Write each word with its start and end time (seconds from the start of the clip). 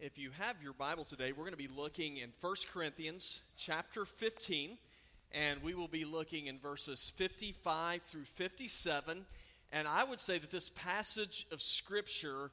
If 0.00 0.18
you 0.18 0.30
have 0.38 0.60
your 0.60 0.72
Bible 0.72 1.04
today, 1.04 1.30
we're 1.30 1.44
going 1.44 1.52
to 1.52 1.56
be 1.56 1.68
looking 1.68 2.16
in 2.16 2.30
1 2.40 2.54
Corinthians 2.72 3.42
chapter 3.56 4.04
15, 4.04 4.76
and 5.30 5.62
we 5.62 5.74
will 5.74 5.88
be 5.88 6.04
looking 6.04 6.46
in 6.46 6.58
verses 6.58 7.12
55 7.14 8.02
through 8.02 8.24
57. 8.24 9.24
And 9.70 9.86
I 9.86 10.02
would 10.02 10.20
say 10.20 10.38
that 10.38 10.50
this 10.50 10.68
passage 10.70 11.46
of 11.52 11.62
Scripture 11.62 12.50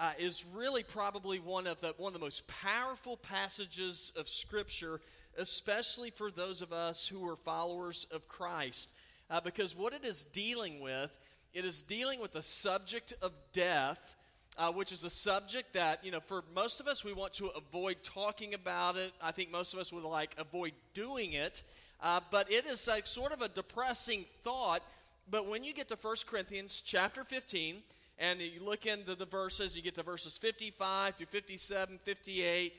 uh, 0.00 0.10
is 0.18 0.44
really 0.52 0.82
probably 0.82 1.38
one 1.38 1.68
of 1.68 1.80
the 1.80 1.94
one 1.96 2.08
of 2.08 2.18
the 2.18 2.24
most 2.24 2.48
powerful 2.48 3.16
passages 3.16 4.12
of 4.16 4.28
Scripture, 4.28 5.00
especially 5.38 6.10
for 6.10 6.28
those 6.30 6.60
of 6.60 6.72
us 6.72 7.06
who 7.06 7.26
are 7.28 7.36
followers 7.36 8.04
of 8.12 8.26
Christ, 8.26 8.90
uh, 9.30 9.40
because 9.40 9.76
what 9.76 9.92
it 9.92 10.04
is 10.04 10.24
dealing 10.24 10.80
with, 10.80 11.16
it 11.54 11.64
is 11.64 11.82
dealing 11.82 12.20
with 12.20 12.32
the 12.32 12.42
subject 12.42 13.14
of 13.22 13.32
death 13.52 14.16
uh, 14.60 14.70
which 14.70 14.92
is 14.92 15.04
a 15.04 15.10
subject 15.10 15.72
that, 15.72 16.04
you 16.04 16.10
know, 16.10 16.20
for 16.20 16.44
most 16.54 16.80
of 16.80 16.86
us, 16.86 17.02
we 17.02 17.14
want 17.14 17.32
to 17.32 17.48
avoid 17.56 17.96
talking 18.02 18.52
about 18.52 18.96
it. 18.96 19.10
I 19.22 19.32
think 19.32 19.50
most 19.50 19.72
of 19.72 19.80
us 19.80 19.90
would 19.90 20.04
like 20.04 20.34
avoid 20.36 20.72
doing 20.92 21.32
it. 21.32 21.62
Uh, 22.02 22.20
but 22.30 22.50
it 22.50 22.66
is 22.66 22.86
like 22.86 23.06
sort 23.06 23.32
of 23.32 23.40
a 23.40 23.48
depressing 23.48 24.26
thought. 24.44 24.82
But 25.30 25.48
when 25.48 25.64
you 25.64 25.72
get 25.72 25.88
to 25.88 25.96
1 26.00 26.14
Corinthians 26.26 26.82
chapter 26.84 27.24
15, 27.24 27.76
and 28.18 28.38
you 28.40 28.62
look 28.62 28.84
into 28.84 29.14
the 29.14 29.24
verses, 29.24 29.74
you 29.74 29.80
get 29.80 29.94
to 29.94 30.02
verses 30.02 30.36
55 30.36 31.14
through 31.14 31.26
57, 31.26 31.98
58, 32.04 32.74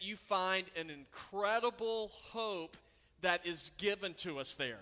you 0.00 0.14
find 0.14 0.64
an 0.78 0.90
incredible 0.90 2.12
hope 2.28 2.76
that 3.22 3.44
is 3.44 3.72
given 3.78 4.14
to 4.14 4.38
us 4.38 4.54
there. 4.54 4.78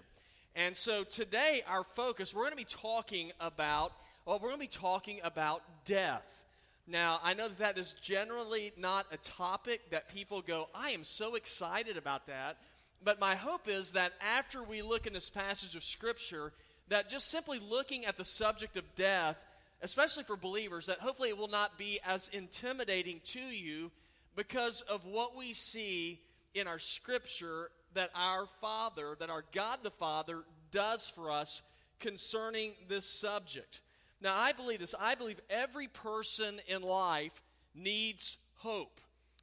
And 0.57 0.77
so 0.77 1.05
today, 1.05 1.62
our 1.69 1.84
focus, 1.84 2.34
we're 2.34 2.43
going 2.43 2.52
to 2.52 2.57
be 2.57 2.65
talking 2.65 3.33
about 3.41 3.93
well, 4.29 4.38
we're 4.43 4.51
going 4.51 4.61
to 4.61 4.79
be 4.79 4.79
talking 4.79 5.21
about 5.24 5.62
death. 5.87 6.45
Now, 6.87 7.19
I 7.24 7.33
know 7.33 7.48
that 7.48 7.61
that 7.61 7.79
is 7.79 7.95
generally 8.02 8.73
not 8.77 9.07
a 9.11 9.16
topic 9.16 9.88
that 9.91 10.11
people 10.12 10.43
go, 10.43 10.69
I 10.74 10.91
am 10.91 11.02
so 11.02 11.34
excited 11.34 11.97
about 11.97 12.26
that. 12.26 12.59
But 13.02 13.21
my 13.21 13.37
hope 13.37 13.69
is 13.69 13.93
that 13.93 14.13
after 14.21 14.63
we 14.63 14.82
look 14.82 15.07
in 15.07 15.15
this 15.15 15.30
passage 15.30 15.74
of 15.76 15.82
Scripture, 15.82 16.52
that 16.88 17.09
just 17.09 17.30
simply 17.30 17.59
looking 17.59 18.04
at 18.04 18.19
the 18.19 18.24
subject 18.24 18.76
of 18.76 18.95
death, 18.95 19.43
especially 19.80 20.24
for 20.24 20.37
believers, 20.37 20.85
that 20.87 20.99
hopefully 20.99 21.30
it 21.30 21.38
will 21.38 21.49
not 21.49 21.79
be 21.79 21.99
as 22.07 22.29
intimidating 22.29 23.23
to 23.24 23.41
you 23.41 23.91
because 24.37 24.82
of 24.82 25.07
what 25.07 25.35
we 25.35 25.54
see 25.54 26.21
in 26.54 26.66
our 26.66 26.79
Scripture 26.79 27.71
that 27.95 28.11
our 28.15 28.47
Father, 28.61 29.17
that 29.19 29.31
our 29.31 29.45
God 29.53 29.81
the 29.83 29.91
Father 29.91 30.43
does 30.71 31.11
for 31.11 31.31
us 31.31 31.63
concerning 32.01 32.73
this 32.89 33.09
subject. 33.09 33.81
Now, 34.21 34.37
I 34.37 34.53
believe 34.53 34.81
this. 34.81 34.95
I 34.99 35.15
believe 35.15 35.41
every 35.49 35.87
person 35.87 36.61
in 36.66 36.83
life 36.83 37.43
needs 37.75 38.39
hope. 38.57 39.01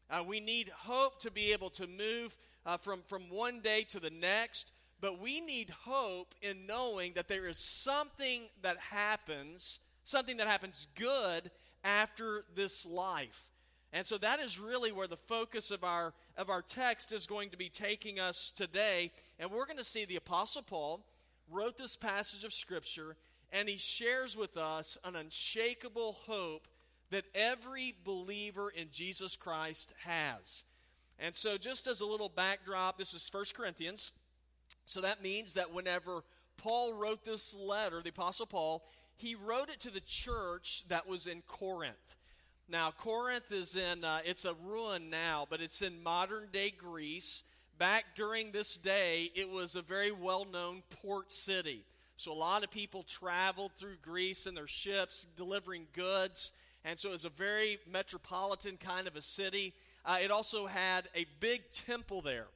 Uh, 0.10 0.23
we 0.28 0.40
need 0.40 0.70
hope 0.70 1.20
to 1.22 1.32
be 1.32 1.54
able 1.54 1.70
to 1.72 1.88
move 1.88 2.38
uh, 2.66 2.78
from, 2.78 3.02
from 3.08 3.23
one 3.30 3.62
day 3.62 3.86
to 3.90 4.00
the 4.00 4.10
next, 4.10 4.72
but 5.02 5.20
we 5.20 5.42
need 5.42 5.70
hope 5.84 6.36
in 6.42 6.68
knowing 6.68 7.14
that 7.14 7.28
there 7.28 7.48
is 7.48 7.58
something 7.58 8.44
that 8.62 8.78
happens, 8.78 9.80
something 10.04 10.38
that 10.38 10.48
happens 10.48 10.88
good 10.96 11.50
after 11.84 12.44
this 12.56 12.86
life. 12.86 13.44
And 13.94 14.06
so 14.06 14.18
that 14.18 14.40
is 14.40 14.60
really 14.60 14.92
where 14.92 15.08
the 15.08 15.16
focus 15.16 15.72
of 15.72 15.84
our, 15.84 16.14
of 16.38 16.50
our 16.50 16.61
text 16.61 17.14
is 17.14 17.28
going 17.28 17.50
to 17.50 17.58
be 17.58 17.69
taking 17.69 18.19
us 18.19 18.52
today. 18.55 19.11
And 19.39 19.52
we're 19.52 19.66
going 19.66 19.78
to 19.78 19.83
see 19.83 20.05
the 20.05 20.16
Apostle 20.16 20.61
Paul 20.61 21.05
wrote 21.50 21.77
this 21.77 21.95
passage 21.95 22.44
of 22.44 22.53
Scripture 22.53 23.16
and 23.52 23.69
he 23.69 23.77
shares 23.77 24.36
with 24.36 24.58
us 24.58 24.97
an 25.03 25.16
unshakable 25.16 26.17
hope 26.27 26.67
that 27.11 27.25
every 27.33 27.94
believer 28.03 28.69
in 28.69 28.88
Jesus 28.92 29.36
Christ 29.36 29.94
has. 30.03 30.64
And 31.19 31.33
so, 31.33 31.58
just 31.58 31.88
as 31.88 32.02
a 32.02 32.05
little 32.05 32.27
backdrop, 32.27 32.97
this 32.97 33.14
is 33.14 33.30
1 33.31 33.45
Corinthians. 33.55 34.11
So 34.86 35.02
that 35.02 35.23
means 35.23 35.53
that 35.53 35.73
whenever 35.73 36.23
Paul 36.58 36.93
wrote 36.93 37.23
this 37.23 37.55
letter, 37.55 38.02
the 38.02 38.10
Apostle 38.10 38.45
Paul, 38.45 38.83
he 39.15 39.36
wrote 39.36 39.70
it 39.70 39.80
to 39.81 39.92
the 39.92 40.02
church 40.02 40.83
that 40.89 41.08
was 41.08 41.27
in 41.27 41.42
Corinth. 41.48 42.15
Now, 42.67 42.92
Corinth 42.92 43.52
is 43.52 43.76
in, 43.76 44.03
uh, 44.03 44.20
it's 44.26 44.43
a 44.43 44.55
ruin 44.65 45.11
now, 45.11 45.45
but 45.49 45.61
it's 45.61 45.83
in 45.83 46.02
modern 46.02 46.48
day 46.52 46.73
Greece. 46.76 47.43
Back 47.77 48.15
during 48.15 48.52
this 48.52 48.76
day, 48.76 49.30
it 49.36 49.49
was 49.49 49.76
a 49.76 49.83
very 49.83 50.11
well 50.11 50.45
known 50.45 50.81
port 51.02 51.31
city. 51.31 51.83
So 52.17 52.31
a 52.31 52.33
lot 52.33 52.64
of 52.64 52.71
people 52.71 53.04
traveled 53.04 53.73
through 53.73 53.98
Greece 54.02 54.48
in 54.48 54.55
their 54.55 54.67
ships 54.67 55.27
delivering 55.36 55.86
goods. 55.93 56.52
And 56.83 56.98
so 56.98 57.09
it 57.09 57.11
was 57.11 57.25
a 57.25 57.30
very 57.30 57.77
metropolitan 57.92 58.77
kind 58.77 59.08
of 59.08 59.15
a 59.15 59.21
city. 59.21 59.73
Uh, 60.04 60.17
it 60.23 60.31
also 60.31 60.65
had 60.65 61.08
a 61.15 61.25
big 61.39 61.61
temple 61.71 62.21
there. 62.21 62.48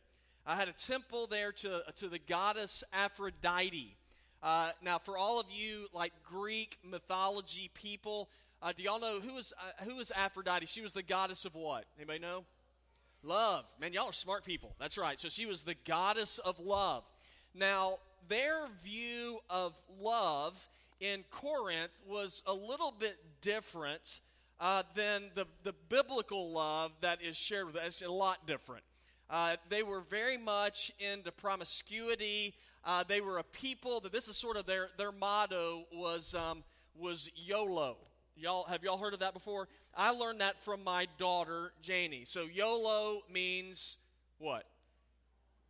I 0.46 0.56
had 0.56 0.70
a 0.70 0.74
temple 0.74 1.28
there 1.28 1.52
to, 1.52 1.84
to 1.98 2.08
the 2.08 2.20
goddess 2.20 2.84
Aphrodite. 2.94 3.96
Uh, 4.42 4.72
now, 4.82 4.98
for 4.98 5.18
all 5.18 5.40
of 5.40 5.48
you 5.52 5.88
like 5.94 6.14
Greek 6.24 6.78
mythology 6.90 7.70
people, 7.74 8.30
uh, 8.62 8.74
do 8.76 8.84
y'all 8.84 9.00
know 9.00 9.20
who 9.22 9.38
is 9.38 9.54
uh, 9.58 10.20
Aphrodite? 10.20 10.66
She 10.66 10.82
was 10.82 10.94
the 10.94 11.04
goddess 11.04 11.46
of 11.46 11.56
what? 11.56 11.86
Anybody 11.98 12.20
know? 12.20 12.44
Love. 13.24 13.66
Man, 13.80 13.94
y'all 13.94 14.10
are 14.10 14.14
smart 14.14 14.46
people. 14.46 14.76
That's 14.80 14.98
right. 14.98 15.20
So 15.20 15.30
she 15.30 15.46
was 15.46 15.64
the 15.64 15.76
goddess 15.86 16.40
of 16.40 16.60
love. 16.60 17.10
Now, 17.56 18.00
their 18.28 18.68
view 18.84 19.40
of 19.50 19.74
love 20.02 20.68
in 21.00 21.24
Corinth 21.32 22.02
was 22.08 22.44
a 22.46 22.54
little 22.54 22.94
bit 22.98 23.18
different 23.42 24.20
uh, 24.60 24.84
than 24.94 25.32
the, 25.36 25.46
the 25.64 25.74
biblical 25.88 26.52
love 26.52 26.92
that 27.02 27.22
is 27.22 27.38
shared 27.38 27.66
with 27.68 27.78
us. 27.78 28.02
a 28.02 28.12
lot 28.12 28.46
different. 28.46 28.84
Uh, 29.30 29.56
they 29.70 29.84
were 29.84 30.02
very 30.02 30.38
much 30.38 30.92
into 31.00 31.32
promiscuity. 31.32 32.56
Uh, 32.84 33.04
they 33.08 33.22
were 33.22 33.38
a 33.38 33.44
people 33.44 34.00
that 34.02 34.12
this 34.12 34.28
is 34.28 34.36
sort 34.36 34.58
of 34.58 34.66
their, 34.66 34.90
their 34.98 35.12
motto 35.12 35.86
was, 35.94 36.34
um, 36.34 36.64
was 36.98 37.30
YOLO. 37.36 37.98
Y'all, 38.40 38.66
have 38.66 38.84
y'all 38.84 38.98
heard 38.98 39.14
of 39.14 39.20
that 39.20 39.34
before? 39.34 39.68
I 39.96 40.12
learned 40.12 40.42
that 40.42 40.58
from 40.60 40.84
my 40.84 41.08
daughter, 41.18 41.74
Janie. 41.82 42.24
So 42.26 42.46
YOLO 42.46 43.22
means 43.32 43.98
what? 44.38 44.66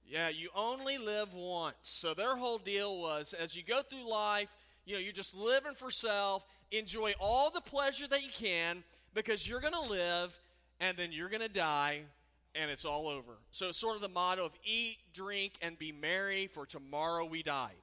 Yeah, 0.08 0.30
you 0.30 0.50
only 0.56 0.98
live 0.98 1.34
once. 1.34 1.76
So 1.82 2.14
their 2.14 2.36
whole 2.36 2.58
deal 2.58 3.00
was 3.00 3.34
as 3.34 3.56
you 3.56 3.64
go 3.64 3.82
through 3.82 4.10
life, 4.10 4.54
you 4.86 4.94
know, 4.96 5.00
you're 5.00 5.14
just 5.14 5.36
living 5.36 5.74
for 5.74 5.92
self, 5.92 6.46
enjoy 6.72 7.14
all 7.20 7.50
the 7.52 7.62
pleasure 7.62 8.08
that 8.08 8.22
you 8.22 8.30
can 8.34 8.84
because 9.14 9.48
you're 9.48 9.62
going 9.62 9.74
to 9.74 9.90
live 9.90 10.40
and 10.80 10.98
then 10.98 11.12
you're 11.12 11.30
going 11.30 11.42
to 11.42 11.50
die 11.50 12.02
and 12.56 12.72
it's 12.72 12.86
all 12.86 13.08
over. 13.08 13.34
So 13.52 13.70
it's 13.70 13.80
sort 13.80 13.96
of 13.96 14.02
the 14.02 14.08
motto 14.08 14.46
of 14.46 14.58
eat, 14.64 14.98
drink, 15.14 15.54
and 15.62 15.78
be 15.78 15.92
merry, 15.92 16.48
for 16.48 16.66
tomorrow 16.66 17.26
we 17.26 17.44
die. 17.44 17.74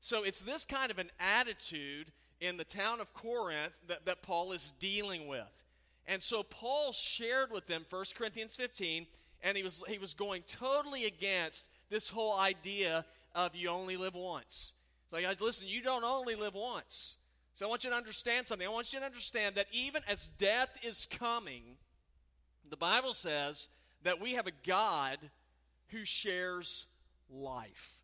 So 0.00 0.24
it's 0.24 0.40
this 0.40 0.64
kind 0.64 0.90
of 0.90 0.98
an 0.98 1.10
attitude 1.20 2.10
in 2.40 2.56
the 2.56 2.64
town 2.64 3.00
of 3.00 3.12
Corinth 3.14 3.78
that, 3.88 4.06
that 4.06 4.22
Paul 4.22 4.52
is 4.52 4.72
dealing 4.80 5.28
with. 5.28 5.64
And 6.06 6.22
so 6.22 6.42
Paul 6.42 6.92
shared 6.92 7.52
with 7.52 7.66
them, 7.66 7.84
1 7.88 8.04
Corinthians 8.16 8.56
15, 8.56 9.06
and 9.42 9.56
he 9.56 9.62
was, 9.62 9.82
he 9.88 9.98
was 9.98 10.14
going 10.14 10.42
totally 10.42 11.04
against 11.04 11.66
this 11.90 12.08
whole 12.08 12.38
idea 12.38 13.04
of 13.34 13.54
you 13.54 13.68
only 13.68 13.96
live 13.96 14.14
once. 14.14 14.72
So, 15.10 15.16
like, 15.16 15.40
listen, 15.40 15.66
you 15.68 15.82
don't 15.82 16.04
only 16.04 16.34
live 16.34 16.54
once. 16.54 17.16
So 17.54 17.66
I 17.66 17.68
want 17.68 17.84
you 17.84 17.90
to 17.90 17.96
understand 17.96 18.46
something. 18.46 18.66
I 18.66 18.70
want 18.70 18.92
you 18.92 19.00
to 19.00 19.04
understand 19.04 19.56
that 19.56 19.66
even 19.72 20.02
as 20.08 20.28
death 20.28 20.78
is 20.82 21.06
coming, 21.06 21.62
the 22.68 22.76
Bible 22.76 23.12
says 23.12 23.68
that 24.02 24.20
we 24.20 24.34
have 24.34 24.46
a 24.46 24.52
God 24.66 25.18
who 25.88 26.04
shares 26.04 26.86
life. 27.28 27.99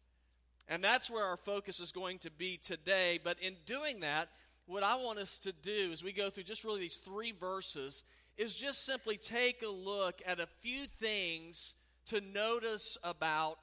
And 0.69 0.83
that's 0.83 1.11
where 1.11 1.25
our 1.25 1.37
focus 1.37 1.81
is 1.81 1.93
going 1.93 2.19
to 2.21 2.31
be 2.31 2.57
today. 2.57 3.21
But 3.23 3.39
in 3.41 3.55
doing 3.67 4.01
that, 4.01 4.29
what 4.67 4.83
I 4.83 4.97
want 4.97 5.19
us 5.19 5.39
to 5.41 5.53
do 5.53 5.91
as 5.93 6.03
we 6.03 6.13
go 6.13 6.29
through 6.29 6.45
just 6.45 6.65
really 6.65 6.81
these 6.81 6.97
three 7.05 7.33
verses 7.33 8.03
is 8.37 8.57
just 8.57 8.85
simply 8.85 9.17
take 9.17 9.63
a 9.63 9.69
look 9.69 10.21
at 10.27 10.41
a 10.41 10.49
few 10.61 10.87
things 10.87 11.75
to 12.07 12.21
notice 12.35 12.99
about 13.05 13.59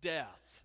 death. 0.00 0.62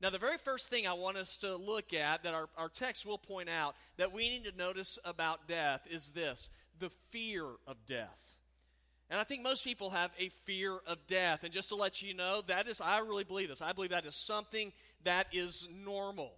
Now, 0.00 0.10
the 0.10 0.18
very 0.18 0.38
first 0.38 0.70
thing 0.70 0.86
I 0.86 0.92
want 0.92 1.16
us 1.16 1.38
to 1.38 1.56
look 1.56 1.92
at, 1.92 2.22
that 2.22 2.34
our, 2.34 2.48
our 2.56 2.68
text 2.68 3.04
will 3.04 3.18
point 3.18 3.48
out, 3.48 3.74
that 3.96 4.12
we 4.12 4.28
need 4.28 4.44
to 4.44 4.56
notice 4.56 4.98
about 5.04 5.48
death 5.48 5.86
is 5.90 6.10
this 6.10 6.50
the 6.78 6.90
fear 7.10 7.44
of 7.66 7.76
death. 7.86 8.37
And 9.10 9.18
I 9.18 9.24
think 9.24 9.42
most 9.42 9.64
people 9.64 9.90
have 9.90 10.10
a 10.18 10.28
fear 10.44 10.78
of 10.86 11.06
death. 11.06 11.42
And 11.42 11.52
just 11.52 11.70
to 11.70 11.76
let 11.76 12.02
you 12.02 12.14
know, 12.14 12.42
that 12.46 12.68
is, 12.68 12.80
I 12.80 12.98
really 12.98 13.24
believe 13.24 13.48
this. 13.48 13.62
I 13.62 13.72
believe 13.72 13.90
that 13.90 14.04
is 14.04 14.16
something 14.16 14.72
that 15.04 15.28
is 15.32 15.66
normal. 15.84 16.32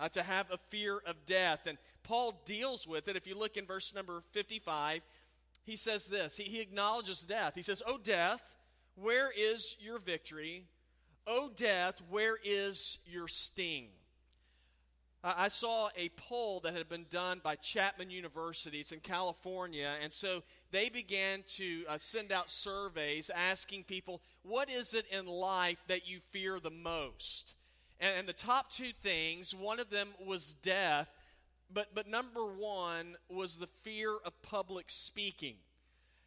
Uh, 0.00 0.08
to 0.08 0.22
have 0.22 0.46
a 0.52 0.58
fear 0.68 1.00
of 1.06 1.26
death. 1.26 1.66
And 1.66 1.76
Paul 2.04 2.40
deals 2.44 2.86
with 2.86 3.08
it. 3.08 3.16
If 3.16 3.26
you 3.26 3.36
look 3.36 3.56
in 3.56 3.66
verse 3.66 3.92
number 3.92 4.22
55, 4.30 5.02
he 5.64 5.74
says 5.74 6.06
this 6.06 6.36
he, 6.36 6.44
he 6.44 6.60
acknowledges 6.60 7.22
death. 7.22 7.54
He 7.56 7.62
says, 7.62 7.82
Oh, 7.84 7.98
death, 7.98 8.56
where 8.94 9.30
is 9.36 9.76
your 9.80 9.98
victory? 9.98 10.66
Oh, 11.26 11.50
death, 11.54 12.00
where 12.08 12.36
is 12.44 12.98
your 13.06 13.26
sting? 13.26 13.88
I 15.24 15.48
saw 15.48 15.88
a 15.96 16.10
poll 16.10 16.60
that 16.60 16.74
had 16.74 16.88
been 16.88 17.06
done 17.10 17.40
by 17.42 17.56
Chapman 17.56 18.08
University. 18.08 18.78
It's 18.78 18.92
in 18.92 19.00
California. 19.00 19.90
And 20.00 20.12
so 20.12 20.44
they 20.70 20.90
began 20.90 21.42
to 21.56 21.84
uh, 21.88 21.98
send 21.98 22.30
out 22.30 22.48
surveys 22.48 23.28
asking 23.28 23.84
people, 23.84 24.22
what 24.42 24.70
is 24.70 24.94
it 24.94 25.06
in 25.10 25.26
life 25.26 25.78
that 25.88 26.08
you 26.08 26.20
fear 26.30 26.60
the 26.60 26.70
most? 26.70 27.56
And, 27.98 28.20
and 28.20 28.28
the 28.28 28.32
top 28.32 28.70
two 28.70 28.92
things, 29.02 29.52
one 29.52 29.80
of 29.80 29.90
them 29.90 30.06
was 30.24 30.54
death, 30.54 31.08
but, 31.72 31.88
but 31.96 32.06
number 32.06 32.46
one 32.46 33.16
was 33.28 33.56
the 33.56 33.68
fear 33.82 34.12
of 34.24 34.40
public 34.42 34.84
speaking. 34.88 35.56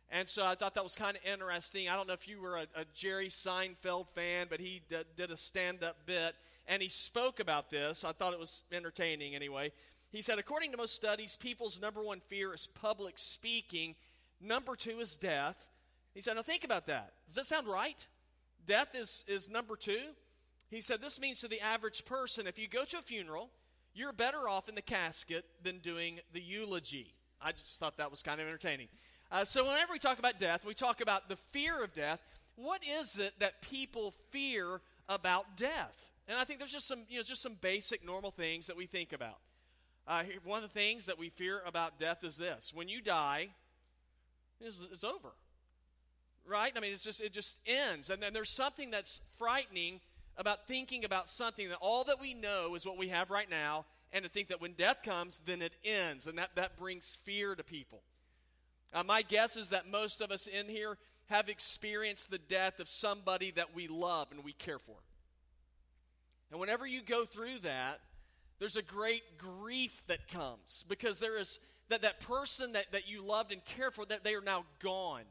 And 0.09 0.27
so 0.27 0.45
I 0.45 0.55
thought 0.55 0.73
that 0.73 0.83
was 0.83 0.95
kind 0.95 1.15
of 1.15 1.23
interesting. 1.23 1.87
I 1.87 1.95
don't 1.95 2.09
know 2.09 2.13
if 2.13 2.27
you 2.27 2.41
were 2.41 2.57
a, 2.57 2.67
a 2.75 2.85
Jerry 2.93 3.29
Seinfeld 3.29 4.09
fan, 4.09 4.47
but 4.49 4.59
he 4.59 4.81
d- 4.89 4.97
did 5.15 5.31
a 5.31 5.37
stand 5.37 5.81
up 5.81 5.95
bit 6.05 6.35
and 6.67 6.81
he 6.81 6.89
spoke 6.89 7.39
about 7.39 7.69
this. 7.69 8.03
I 8.03 8.11
thought 8.11 8.33
it 8.33 8.39
was 8.39 8.63
entertaining 8.71 9.35
anyway. 9.35 9.71
He 10.11 10.21
said, 10.21 10.39
according 10.39 10.71
to 10.71 10.77
most 10.77 10.95
studies, 10.95 11.37
people's 11.37 11.79
number 11.79 12.03
one 12.03 12.19
fear 12.27 12.53
is 12.53 12.67
public 12.67 13.17
speaking, 13.17 13.95
number 14.41 14.75
two 14.75 14.99
is 14.99 15.15
death. 15.15 15.69
He 16.13 16.21
said, 16.21 16.35
now 16.35 16.41
think 16.41 16.63
about 16.65 16.87
that. 16.87 17.13
Does 17.27 17.35
that 17.35 17.45
sound 17.45 17.67
right? 17.67 18.05
Death 18.65 18.93
is, 18.93 19.23
is 19.27 19.49
number 19.49 19.75
two. 19.75 20.01
He 20.69 20.81
said, 20.81 21.01
this 21.01 21.19
means 21.19 21.39
to 21.41 21.47
the 21.47 21.61
average 21.61 22.05
person, 22.05 22.47
if 22.47 22.59
you 22.59 22.67
go 22.67 22.83
to 22.83 22.97
a 22.97 23.01
funeral, 23.01 23.49
you're 23.93 24.13
better 24.13 24.47
off 24.47 24.69
in 24.69 24.75
the 24.75 24.81
casket 24.81 25.45
than 25.63 25.79
doing 25.79 26.19
the 26.33 26.41
eulogy. 26.41 27.13
I 27.41 27.51
just 27.51 27.79
thought 27.79 27.97
that 27.97 28.11
was 28.11 28.21
kind 28.21 28.39
of 28.39 28.47
entertaining. 28.47 28.87
Uh, 29.31 29.45
so, 29.45 29.63
whenever 29.65 29.93
we 29.93 29.99
talk 29.99 30.19
about 30.19 30.39
death, 30.39 30.65
we 30.65 30.73
talk 30.73 31.01
about 31.01 31.29
the 31.29 31.35
fear 31.35 31.83
of 31.83 31.93
death. 31.93 32.19
What 32.55 32.81
is 32.83 33.17
it 33.17 33.33
that 33.39 33.61
people 33.61 34.13
fear 34.29 34.81
about 35.09 35.57
death? 35.57 36.11
And 36.31 36.39
I 36.39 36.45
think 36.45 36.59
there's 36.59 36.71
just 36.71 36.87
some, 36.87 37.03
you 37.09 37.17
know, 37.17 37.23
just 37.23 37.41
some 37.41 37.55
basic 37.59 38.05
normal 38.05 38.31
things 38.31 38.67
that 38.67 38.77
we 38.77 38.85
think 38.85 39.11
about. 39.11 39.39
Uh, 40.07 40.23
one 40.45 40.63
of 40.63 40.73
the 40.73 40.79
things 40.79 41.07
that 41.07 41.19
we 41.19 41.27
fear 41.27 41.61
about 41.65 41.99
death 41.99 42.23
is 42.23 42.37
this: 42.37 42.71
when 42.73 42.87
you 42.87 43.01
die, 43.01 43.49
it's, 44.61 44.81
it's 44.93 45.03
over, 45.03 45.33
right? 46.45 46.71
I 46.73 46.79
mean, 46.79 46.93
it's 46.93 47.03
just 47.03 47.19
it 47.19 47.33
just 47.33 47.59
ends, 47.67 48.09
and 48.09 48.23
then 48.23 48.31
there's 48.31 48.49
something 48.49 48.91
that's 48.91 49.19
frightening 49.37 49.99
about 50.37 50.69
thinking 50.69 51.03
about 51.03 51.29
something 51.29 51.67
that 51.67 51.79
all 51.81 52.05
that 52.05 52.21
we 52.21 52.33
know 52.33 52.75
is 52.75 52.85
what 52.85 52.97
we 52.97 53.09
have 53.09 53.29
right 53.29 53.49
now, 53.49 53.83
and 54.13 54.23
to 54.23 54.29
think 54.29 54.47
that 54.47 54.61
when 54.61 54.71
death 54.71 55.03
comes, 55.03 55.41
then 55.41 55.61
it 55.61 55.73
ends, 55.83 56.27
and 56.27 56.37
that 56.37 56.55
that 56.55 56.77
brings 56.77 57.19
fear 57.25 57.55
to 57.55 57.63
people. 57.63 58.03
Uh, 58.93 59.03
my 59.03 59.21
guess 59.21 59.57
is 59.57 59.71
that 59.71 59.85
most 59.85 60.21
of 60.21 60.31
us 60.31 60.47
in 60.47 60.69
here 60.69 60.97
have 61.27 61.49
experienced 61.49 62.31
the 62.31 62.37
death 62.37 62.79
of 62.79 62.87
somebody 62.87 63.51
that 63.51 63.75
we 63.75 63.89
love 63.89 64.29
and 64.31 64.45
we 64.45 64.53
care 64.53 64.79
for. 64.79 64.95
And 66.51 66.59
whenever 66.59 66.85
you 66.85 67.01
go 67.01 67.25
through 67.25 67.59
that, 67.63 68.01
there's 68.59 68.75
a 68.75 68.83
great 68.83 69.37
grief 69.37 70.05
that 70.07 70.27
comes 70.27 70.85
because 70.87 71.19
there 71.19 71.39
is 71.39 71.59
that, 71.89 72.03
that 72.03 72.19
person 72.19 72.73
that, 72.73 72.91
that 72.91 73.09
you 73.09 73.25
loved 73.25 73.51
and 73.51 73.63
cared 73.65 73.93
for, 73.93 74.05
that 74.05 74.23
they 74.23 74.33
are 74.33 74.41
now 74.41 74.65
gone. 74.79 75.23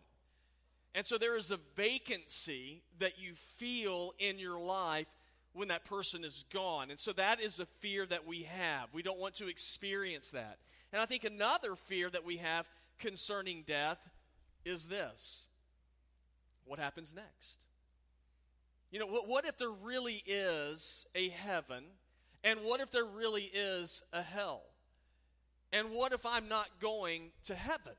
And 0.94 1.06
so 1.06 1.16
there 1.16 1.36
is 1.36 1.50
a 1.50 1.58
vacancy 1.76 2.82
that 2.98 3.18
you 3.18 3.34
feel 3.34 4.12
in 4.18 4.38
your 4.38 4.60
life 4.60 5.06
when 5.52 5.68
that 5.68 5.84
person 5.84 6.24
is 6.24 6.44
gone. 6.52 6.90
And 6.90 6.98
so 6.98 7.12
that 7.12 7.40
is 7.40 7.60
a 7.60 7.66
fear 7.66 8.06
that 8.06 8.26
we 8.26 8.42
have. 8.42 8.88
We 8.92 9.02
don't 9.02 9.18
want 9.18 9.36
to 9.36 9.48
experience 9.48 10.30
that. 10.32 10.58
And 10.92 11.00
I 11.00 11.06
think 11.06 11.24
another 11.24 11.76
fear 11.76 12.10
that 12.10 12.24
we 12.24 12.38
have 12.38 12.68
concerning 12.98 13.64
death 13.66 14.08
is 14.64 14.86
this 14.86 15.46
what 16.64 16.78
happens 16.78 17.14
next? 17.14 17.64
You 18.90 18.98
know, 18.98 19.06
what, 19.06 19.28
what 19.28 19.44
if 19.44 19.56
there 19.58 19.70
really 19.70 20.22
is 20.26 21.06
a 21.14 21.28
heaven? 21.28 21.84
And 22.42 22.60
what 22.60 22.80
if 22.80 22.90
there 22.90 23.04
really 23.04 23.50
is 23.52 24.02
a 24.12 24.22
hell? 24.22 24.62
And 25.72 25.90
what 25.92 26.12
if 26.12 26.26
I'm 26.26 26.48
not 26.48 26.68
going 26.80 27.30
to 27.44 27.54
heaven? 27.54 27.92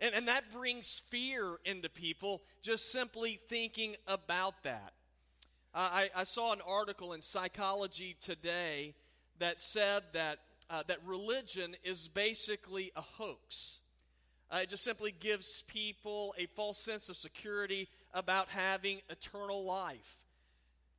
And, 0.00 0.14
and 0.14 0.28
that 0.28 0.52
brings 0.52 1.00
fear 1.08 1.58
into 1.64 1.88
people 1.88 2.42
just 2.62 2.90
simply 2.90 3.38
thinking 3.48 3.94
about 4.08 4.62
that. 4.64 4.92
Uh, 5.74 5.88
I, 5.92 6.10
I 6.16 6.24
saw 6.24 6.52
an 6.52 6.60
article 6.66 7.12
in 7.12 7.22
Psychology 7.22 8.16
Today 8.20 8.94
that 9.38 9.60
said 9.60 10.02
that, 10.12 10.38
uh, 10.70 10.82
that 10.88 10.98
religion 11.04 11.76
is 11.84 12.08
basically 12.08 12.90
a 12.96 13.00
hoax. 13.00 13.80
Uh, 14.50 14.58
it 14.62 14.68
just 14.68 14.84
simply 14.84 15.12
gives 15.12 15.62
people 15.62 16.34
a 16.38 16.46
false 16.46 16.78
sense 16.78 17.08
of 17.08 17.16
security 17.16 17.88
about 18.12 18.48
having 18.50 19.00
eternal 19.08 19.64
life. 19.64 20.24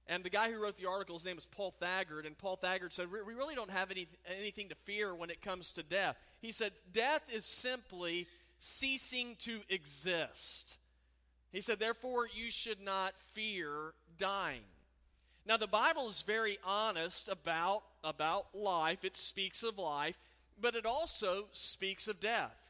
And 0.07 0.24
the 0.24 0.30
guy 0.30 0.51
who 0.51 0.62
wrote 0.62 0.77
the 0.77 0.88
article, 0.88 1.15
his 1.15 1.25
name 1.25 1.38
is 1.38 1.47
Paul 1.47 1.74
Thagard, 1.81 2.27
and 2.27 2.38
Paul 2.38 2.59
Thagard 2.62 2.94
said, 2.94 3.07
We 3.12 3.33
really 3.33 3.56
don't 3.56 3.71
have 3.71 3.89
any, 3.89 4.07
anything 4.38 4.69
to 4.69 4.75
fear 4.83 5.15
when 5.15 5.31
it 5.31 5.42
comes 5.42 5.74
to 5.74 5.83
death. 5.83 6.15
He 6.42 6.51
said, 6.51 6.74
Death 6.94 7.24
is 7.33 7.45
simply 7.45 8.27
ceasing 8.59 9.36
to 9.39 9.62
exist. 9.69 10.77
He 11.51 11.62
said, 11.62 11.80
Therefore, 11.80 12.27
you 12.31 12.51
should 12.51 12.81
not 12.81 13.18
fear 13.33 13.94
dying. 14.18 14.62
Now, 15.48 15.57
the 15.57 15.68
Bible 15.68 16.07
is 16.07 16.21
very 16.21 16.57
honest 16.63 17.30
about, 17.30 17.83
about 18.03 18.48
life, 18.53 19.06
it 19.06 19.15
speaks 19.15 19.63
of 19.63 19.77
life, 19.77 20.19
but 20.59 20.75
it 20.75 20.86
also 20.86 21.45
speaks 21.51 22.07
of 22.07 22.19
death. 22.19 22.64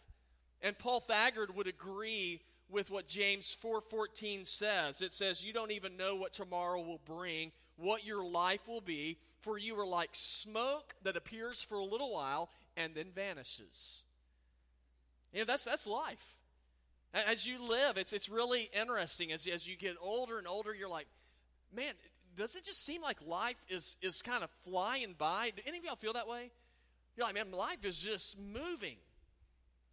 And 0.62 0.78
Paul 0.78 1.02
Thagard 1.02 1.54
would 1.56 1.68
agree 1.68 2.42
with 2.70 2.90
what 2.90 3.08
James 3.08 3.54
4:14 3.54 4.46
says. 4.46 5.02
It 5.02 5.14
says, 5.14 5.44
"You 5.44 5.54
don't 5.54 5.72
even 5.72 5.98
know 5.98 6.16
what 6.16 6.34
tomorrow 6.34 6.82
will 6.82 7.00
bring, 7.00 7.52
what 7.76 8.04
your 8.04 8.26
life 8.26 8.68
will 8.68 8.82
be, 8.82 9.20
for 9.42 9.58
you 9.58 9.80
are 9.80 9.86
like 9.86 10.16
smoke 10.16 10.96
that 11.04 11.16
appears 11.16 11.62
for 11.62 11.78
a 11.78 11.86
little 11.86 12.12
while 12.12 12.50
and 12.76 12.96
then 12.96 13.12
vanishes." 13.12 14.04
You 15.32 15.40
know, 15.40 15.46
that's 15.46 15.66
that's 15.66 15.86
life. 15.86 16.36
As 17.14 17.46
you 17.46 17.62
live, 17.62 17.98
it's 17.98 18.14
it's 18.14 18.30
really 18.30 18.64
interesting. 18.74 19.32
As 19.32 19.46
as 19.48 19.68
you 19.68 19.76
get 19.76 19.96
older 20.02 20.38
and 20.38 20.48
older, 20.48 20.74
you're 20.74 20.90
like, 20.90 21.08
man, 21.72 21.94
does 22.36 22.56
it 22.56 22.66
just 22.66 22.84
seem 22.84 23.02
like 23.02 23.22
life 23.22 23.58
is 23.70 23.96
is 24.02 24.22
kind 24.22 24.44
of 24.44 24.50
flying 24.64 25.14
by? 25.14 25.52
Do 25.56 25.62
any 25.66 25.78
of 25.78 25.86
y'all 25.86 25.96
feel 25.96 26.14
that 26.14 26.28
way? 26.28 26.52
You're 27.16 27.26
like, 27.26 27.36
man, 27.36 27.52
life 27.52 27.86
is 27.86 28.00
just 28.00 28.40
moving. 28.40 28.98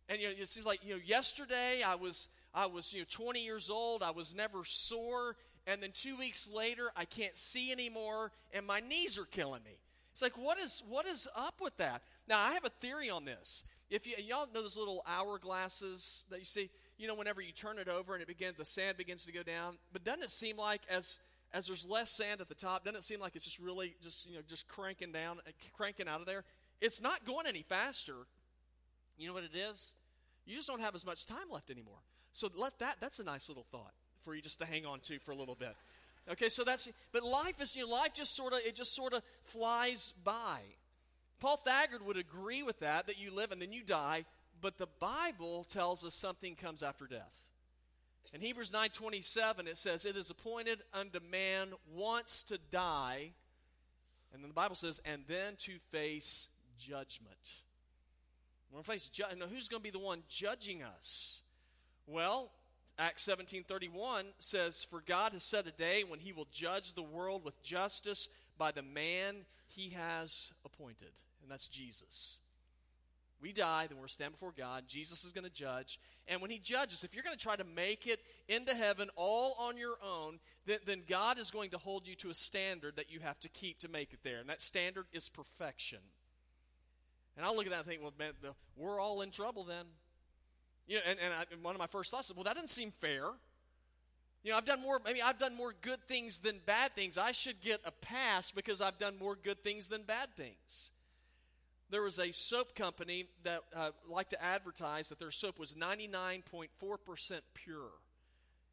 And 0.09 0.21
you 0.21 0.29
know, 0.29 0.35
it 0.39 0.49
seems 0.49 0.67
like 0.67 0.85
you 0.85 0.95
know, 0.95 1.01
yesterday 1.05 1.83
I 1.87 1.95
was 1.95 2.29
I 2.55 2.67
was 2.67 2.93
you 2.93 3.01
know 3.01 3.07
20 3.11 3.45
years 3.45 3.71
old. 3.71 4.03
I 4.03 4.11
was 4.11 4.35
never 4.35 4.65
sore, 4.65 5.37
and 5.67 5.83
then 5.83 5.91
two 5.93 6.19
weeks 6.19 6.49
later 6.53 6.91
I 6.97 7.05
can't 7.05 7.37
see 7.37 7.73
anymore, 7.73 8.33
and 8.53 8.67
my 8.67 8.81
knees 8.81 9.19
are 9.19 9.25
killing 9.25 9.63
me. 9.65 9.79
It's 10.13 10.23
like 10.23 10.37
what 10.37 10.59
is 10.59 10.83
what 10.89 11.07
is 11.07 11.29
up 11.37 11.61
with 11.61 11.77
that? 11.79 12.03
Now 12.29 12.41
I 12.41 12.53
have 12.53 12.65
a 12.65 12.71
theory 12.81 13.11
on 13.11 13.25
this. 13.25 13.65
If 13.91 14.07
you, 14.07 14.15
y'all 14.27 14.47
know 14.55 14.63
those 14.63 14.77
little 14.77 15.05
hourglasses 15.07 16.27
that 16.31 16.39
you 16.39 16.47
see, 16.47 16.71
you 16.97 17.07
know, 17.07 17.15
whenever 17.15 17.43
you 17.43 17.53
turn 17.53 17.79
it 17.79 17.89
over 17.89 18.15
and 18.15 18.23
it 18.23 18.29
begins, 18.29 18.57
the 18.57 18.65
sand 18.65 18.97
begins 18.97 19.27
to 19.27 19.33
go 19.33 19.43
down. 19.43 19.77
But 19.93 20.05
doesn't 20.05 20.23
it 20.23 20.31
seem 20.31 20.57
like 20.57 20.81
as 20.89 21.21
as 21.55 21.67
there's 21.67 21.87
less 21.87 22.11
sand 22.11 22.41
at 22.41 22.49
the 22.49 22.55
top, 22.55 22.85
doesn't 22.85 22.97
it 22.97 23.05
seem 23.05 23.21
like 23.21 23.37
it's 23.37 23.45
just 23.45 23.59
really 23.59 23.95
just 24.03 24.29
you 24.29 24.37
know 24.37 24.43
just 24.49 24.69
cranking 24.69 25.13
down, 25.13 25.39
uh, 25.47 25.51
cranking 25.77 26.09
out 26.09 26.21
of 26.21 26.27
there? 26.27 26.45
It's 26.81 27.01
not 27.01 27.25
going 27.25 27.47
any 27.47 27.63
faster. 27.63 28.15
You 29.19 29.29
know 29.29 29.35
what 29.35 29.45
it 29.45 29.55
is? 29.55 29.95
You 30.47 30.57
just 30.57 30.69
don't 30.69 30.81
have 30.81 30.95
as 30.95 31.07
much 31.07 31.27
time 31.27 31.51
left 31.51 31.71
anymore. 31.71 31.99
So 32.33 32.49
let 32.57 32.79
that, 32.79 32.97
that's 33.01 33.19
a 33.19 33.25
nice 33.25 33.49
little 33.49 33.67
thought 33.71 33.93
for 34.23 34.35
you 34.35 34.43
just 34.43 34.59
to 34.61 34.67
hang 34.67 34.87
on 34.87 35.01
to 35.01 35.19
for 35.19 35.33
a 35.33 35.35
little 35.35 35.55
bit. 35.55 35.75
Okay, 36.31 36.49
so 36.49 36.63
that's, 36.65 36.89
but 37.13 37.23
life 37.23 37.61
is, 37.61 37.75
you 37.75 37.87
know, 37.87 37.93
life 37.93 38.15
just 38.15 38.37
sort 38.37 38.53
of, 38.53 38.61
it 38.65 38.75
just 38.75 38.95
sort 38.95 39.13
of 39.13 39.23
flies 39.43 40.13
by. 40.25 40.61
Paul 41.41 41.61
Thagard 41.67 42.07
would 42.07 42.17
agree 42.17 42.63
with 42.63 42.79
that, 42.81 43.09
that 43.09 43.19
you 43.19 43.35
live 43.35 43.51
and 43.51 43.61
then 43.61 43.73
you 43.73 43.83
die, 43.83 44.25
but 44.61 44.79
the 44.79 44.87
Bible 45.01 45.65
tells 45.65 46.05
us 46.05 46.15
something 46.15 46.55
comes 46.55 46.83
after 46.83 47.07
death. 47.07 47.51
In 48.33 48.41
Hebrews 48.41 48.71
9.27, 48.71 49.67
it 49.67 49.77
says, 49.77 50.05
It 50.05 50.17
is 50.17 50.31
appointed 50.31 50.79
unto 50.95 51.19
man 51.31 51.71
once 51.93 52.43
to 52.45 52.59
die, 52.71 53.33
and 54.33 54.43
then 54.43 54.49
the 54.49 54.55
Bible 54.55 54.77
says, 54.77 55.03
and 55.05 55.23
then 55.29 55.57
to 55.59 55.73
face 55.91 56.49
judgment. 56.79 57.63
We're 58.73 58.77
going 58.77 58.85
to 58.85 58.91
face 58.93 59.09
ju- 59.09 59.25
now, 59.39 59.47
who's 59.47 59.69
going 59.69 59.83
to 59.83 59.85
be 59.85 59.91
the 59.91 59.99
one 59.99 60.23
judging 60.29 60.83
us? 60.83 61.43
Well, 62.07 62.51
Acts 62.99 63.23
17:31 63.23 64.33
says, 64.39 64.85
"For 64.85 65.03
God 65.03 65.33
has 65.33 65.45
set 65.45 65.67
a 65.67 65.73
day 65.73 66.05
when 66.05 66.21
he 66.21 66.33
will 66.33 66.47
judge 66.47 66.95
the 66.95 67.03
world 67.03 67.45
with 67.45 67.63
justice 67.63 68.29
by 68.57 68.73
the 68.73 68.83
man 68.83 69.45
he 69.67 69.91
has 69.91 70.53
appointed." 70.65 71.13
And 71.43 71.51
that's 71.51 71.69
Jesus. 71.69 72.39
We 73.43 73.53
die, 73.53 73.89
then 73.89 73.99
we're 73.99 74.09
stand 74.09 74.33
before 74.33 74.53
God. 74.53 74.87
Jesus 74.87 75.25
is 75.25 75.33
going 75.33 75.45
to 75.45 75.51
judge. 75.51 75.99
And 76.29 76.41
when 76.41 76.53
he 76.53 76.61
judges, 76.61 77.03
if 77.03 77.13
you're 77.13 77.25
going 77.25 77.37
to 77.37 77.43
try 77.43 77.57
to 77.57 77.65
make 77.65 78.07
it 78.07 78.25
into 78.49 78.73
heaven 78.73 79.11
all 79.17 79.55
on 79.59 79.77
your 79.77 79.97
own, 80.01 80.39
then, 80.65 80.79
then 80.87 81.03
God 81.09 81.39
is 81.39 81.51
going 81.51 81.71
to 81.71 81.79
hold 81.79 82.07
you 82.07 82.15
to 82.17 82.31
a 82.31 82.35
standard 82.35 82.95
that 82.97 83.11
you 83.11 83.19
have 83.19 83.41
to 83.41 83.49
keep 83.49 83.81
to 83.81 83.89
make 83.89 84.13
it 84.13 84.21
there. 84.23 84.39
And 84.39 84.49
that 84.49 84.63
standard 84.63 85.07
is 85.13 85.29
perfection. 85.29 85.99
And 87.37 87.47
I 87.47 87.51
look 87.51 87.67
at 87.67 87.71
that 87.71 87.81
and 87.81 87.87
think, 87.87 88.03
well, 88.03 88.13
man, 88.19 88.33
we're 88.77 89.01
all 89.01 89.23
in 89.23 89.31
trouble 89.31 89.65
then. 89.65 89.87
You 90.87 90.97
know, 90.97 91.03
and, 91.09 91.19
and, 91.19 91.33
I, 91.33 91.45
and 91.53 91.63
one 91.63 91.75
of 91.75 91.79
my 91.79 91.87
first 91.87 92.11
thoughts 92.11 92.29
is, 92.29 92.37
well, 92.37 92.45
that 92.45 92.55
doesn't 92.55 92.69
seem 92.69 92.91
fair. 92.91 93.25
You 94.43 94.51
know, 94.51 94.57
I've 94.57 94.65
done 94.65 94.83
more, 94.83 95.01
maybe 95.05 95.23
I've 95.23 95.39
done 95.39 95.57
more 95.57 95.73
good 95.81 96.01
things 96.09 96.41
than 96.41 96.61
bad 96.67 96.95
things. 96.95 97.17
I 97.17 97.33
should 97.33 97.61
get 97.61 97.81
a 97.85 97.93
pass 97.93 98.51
because 98.51 98.81
I've 98.81 98.99
done 98.99 99.19
more 99.19 99.37
good 99.37 99.63
things 99.63 99.89
than 99.89 100.03
bad 100.03 100.35
things. 100.37 100.91
There 101.91 102.03
was 102.03 102.19
a 102.19 102.33
soap 102.33 102.75
company 102.75 103.27
that 103.45 103.61
uh, 103.77 103.91
liked 104.09 104.31
to 104.31 104.43
advertise 104.43 105.11
that 105.11 105.19
their 105.19 105.31
soap 105.31 105.59
was 105.59 105.75
99.4% 105.75 106.69
pure. 107.55 107.91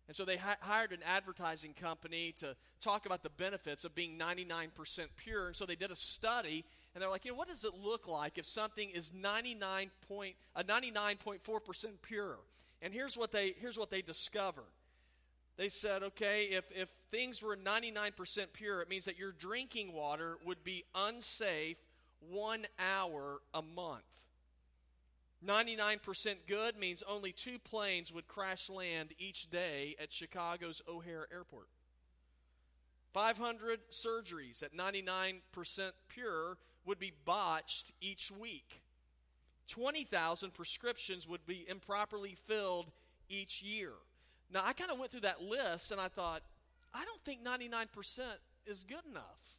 And 0.07 0.15
so 0.15 0.25
they 0.25 0.37
hi- 0.37 0.55
hired 0.61 0.91
an 0.91 1.01
advertising 1.05 1.73
company 1.73 2.33
to 2.37 2.55
talk 2.81 3.05
about 3.05 3.21
the 3.21 3.29
benefits 3.29 3.85
of 3.85 3.93
being 3.93 4.17
99% 4.17 4.69
pure. 5.17 5.47
And 5.47 5.55
so 5.55 5.67
they 5.67 5.75
did 5.75 5.91
a 5.91 5.95
study, 5.95 6.65
and 6.93 7.01
they're 7.01 7.09
like, 7.09 7.25
you 7.25 7.31
know, 7.31 7.37
what 7.37 7.47
does 7.47 7.63
it 7.63 7.73
look 7.83 8.07
like 8.07 8.37
if 8.37 8.45
something 8.45 8.89
is 8.89 9.13
99 9.13 9.91
point, 10.07 10.35
uh, 10.55 10.63
99.4% 10.63 11.39
pure? 12.01 12.37
And 12.81 12.93
here's 12.93 13.17
what 13.17 13.31
they, 13.31 13.53
here's 13.59 13.77
what 13.77 13.91
they 13.91 14.01
discovered. 14.01 14.63
They 15.57 15.69
said, 15.69 16.03
okay, 16.03 16.43
if, 16.51 16.71
if 16.71 16.89
things 17.11 17.43
were 17.43 17.57
99% 17.57 18.53
pure, 18.53 18.81
it 18.81 18.89
means 18.89 19.05
that 19.05 19.19
your 19.19 19.33
drinking 19.33 19.93
water 19.93 20.37
would 20.45 20.63
be 20.63 20.85
unsafe 20.95 21.77
one 22.21 22.65
hour 22.79 23.41
a 23.53 23.61
month. 23.61 24.03
99% 25.45 26.35
good 26.47 26.77
means 26.77 27.03
only 27.07 27.31
two 27.31 27.59
planes 27.59 28.13
would 28.13 28.27
crash 28.27 28.69
land 28.69 29.09
each 29.17 29.49
day 29.49 29.95
at 30.01 30.11
Chicago's 30.11 30.81
O'Hare 30.87 31.27
Airport. 31.31 31.67
500 33.13 33.79
surgeries 33.91 34.63
at 34.63 34.75
99% 34.75 35.39
pure 36.07 36.57
would 36.85 36.99
be 36.99 37.13
botched 37.25 37.91
each 38.01 38.31
week. 38.31 38.81
20,000 39.67 40.53
prescriptions 40.53 41.27
would 41.27 41.45
be 41.45 41.65
improperly 41.69 42.35
filled 42.35 42.91
each 43.29 43.61
year. 43.61 43.91
Now, 44.51 44.61
I 44.65 44.73
kind 44.73 44.91
of 44.91 44.97
went 44.97 45.11
through 45.11 45.21
that 45.21 45.41
list 45.41 45.91
and 45.91 46.01
I 46.01 46.07
thought, 46.07 46.41
I 46.93 47.05
don't 47.05 47.23
think 47.23 47.45
99% 47.45 48.19
is 48.65 48.83
good 48.83 49.05
enough. 49.09 49.57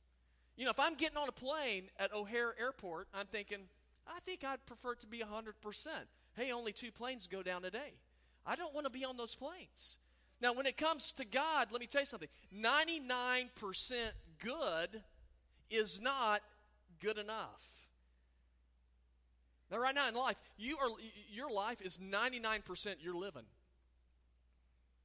You 0.57 0.65
know, 0.65 0.71
if 0.71 0.81
I'm 0.81 0.95
getting 0.95 1.17
on 1.17 1.29
a 1.29 1.33
plane 1.33 1.85
at 1.99 2.13
O'Hare 2.13 2.55
Airport, 2.61 3.07
I'm 3.15 3.27
thinking, 3.27 3.61
I 4.07 4.19
think 4.27 4.45
I'd 4.45 4.65
prefer 4.67 4.93
it 4.93 5.01
to 5.01 5.07
be 5.07 5.21
100%. 5.21 5.87
Hey, 6.37 6.53
only 6.53 6.73
two 6.73 6.91
planes 6.91 7.29
go 7.29 7.43
down 7.43 7.65
a 7.65 7.71
day. 7.71 7.95
I 8.45 8.57
don't 8.57 8.75
want 8.75 8.87
to 8.87 8.93
be 8.93 9.05
on 9.05 9.17
those 9.17 9.37
planes. 9.37 9.99
Now, 10.41 10.55
when 10.55 10.67
it 10.67 10.77
comes 10.77 11.13
to 11.13 11.25
God, 11.25 11.69
let 11.71 11.81
me 11.81 11.87
tell 11.87 12.03
you 12.03 12.07
something 12.07 12.29
99% 12.55 13.49
good 14.43 15.03
is 15.71 16.01
not 16.01 16.41
good 17.01 17.19
enough. 17.19 17.65
Now, 19.71 19.79
right 19.79 19.95
now 19.95 20.09
in 20.09 20.15
life, 20.15 20.37
you 20.57 20.77
are, 20.79 20.89
your 21.33 21.51
life 21.51 21.81
is 21.81 21.99
99% 21.99 22.97
you're 23.01 23.15
living. 23.15 23.45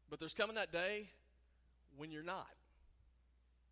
But 0.09 0.19
there's 0.19 0.33
coming 0.33 0.55
that 0.55 0.71
day 0.71 1.09
when 1.97 2.11
you're 2.11 2.23
not. 2.23 2.47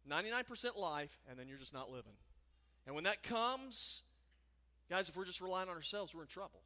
99% 0.10 0.78
life, 0.78 1.18
and 1.30 1.40
then 1.40 1.48
you're 1.48 1.58
just 1.58 1.74
not 1.74 1.90
living. 1.90 2.14
And 2.86 2.94
when 2.94 3.06
that 3.06 3.24
comes, 3.24 4.04
Guys, 4.90 5.10
if 5.10 5.16
we're 5.16 5.26
just 5.26 5.42
relying 5.42 5.70
on 5.70 5.76
ourselves, 5.76 6.14
we're 6.14 6.22
in 6.22 6.28
trouble. 6.28 6.62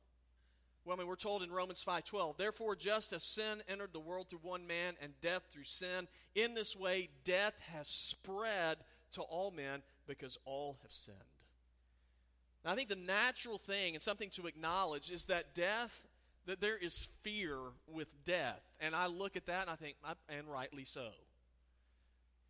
Well, 0.83 0.95
I 0.95 0.99
mean, 0.99 1.07
we're 1.07 1.15
told 1.15 1.43
in 1.43 1.51
Romans 1.51 1.83
5:12, 1.83 2.37
"Therefore 2.37 2.75
just 2.75 3.13
as 3.13 3.23
sin 3.23 3.61
entered 3.67 3.93
the 3.93 3.99
world 3.99 4.29
through 4.29 4.39
one 4.39 4.65
man 4.67 4.97
and 4.99 5.19
death 5.21 5.49
through 5.49 5.65
sin, 5.65 6.07
in 6.33 6.53
this 6.53 6.75
way 6.75 7.07
death 7.23 7.59
has 7.59 7.87
spread 7.87 8.83
to 9.11 9.21
all 9.21 9.51
men 9.51 9.83
because 10.05 10.37
all 10.45 10.79
have 10.81 10.91
sinned." 10.91 11.36
I 12.67 12.75
think 12.75 12.89
the 12.89 12.95
natural 12.95 13.57
thing 13.57 13.93
and 13.93 14.03
something 14.03 14.29
to 14.31 14.47
acknowledge 14.47 15.09
is 15.09 15.25
that 15.25 15.55
death 15.55 16.05
that 16.45 16.61
there 16.61 16.77
is 16.77 17.09
fear 17.21 17.57
with 17.87 18.07
death. 18.25 18.61
And 18.79 18.95
I 18.95 19.07
look 19.07 19.35
at 19.35 19.45
that 19.47 19.63
and 19.63 19.69
I 19.69 19.75
think 19.75 19.95
and 20.29 20.47
rightly 20.47 20.85
so. 20.85 21.09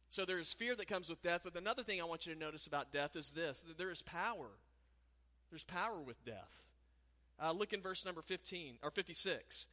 So 0.09 0.23
there 0.23 0.39
is 0.39 0.53
fear 0.53 0.75
that 0.75 0.87
comes 0.87 1.09
with 1.09 1.21
death, 1.21 1.41
but 1.43 1.55
another 1.55 1.83
thing 1.83 1.99
I 1.99 2.05
want 2.05 2.25
you 2.25 2.33
to 2.33 2.39
notice 2.39 2.67
about 2.67 2.93
death 2.93 3.15
is 3.15 3.31
this 3.31 3.61
that 3.61 3.77
there 3.77 3.91
is 3.91 4.01
power 4.01 4.49
there's 5.49 5.63
power 5.63 6.01
with 6.01 6.23
death. 6.25 6.67
Uh, 7.41 7.51
look 7.51 7.73
in 7.73 7.81
verse 7.81 8.05
number 8.05 8.21
15 8.21 8.77
or 8.83 8.91
56. 8.91 9.67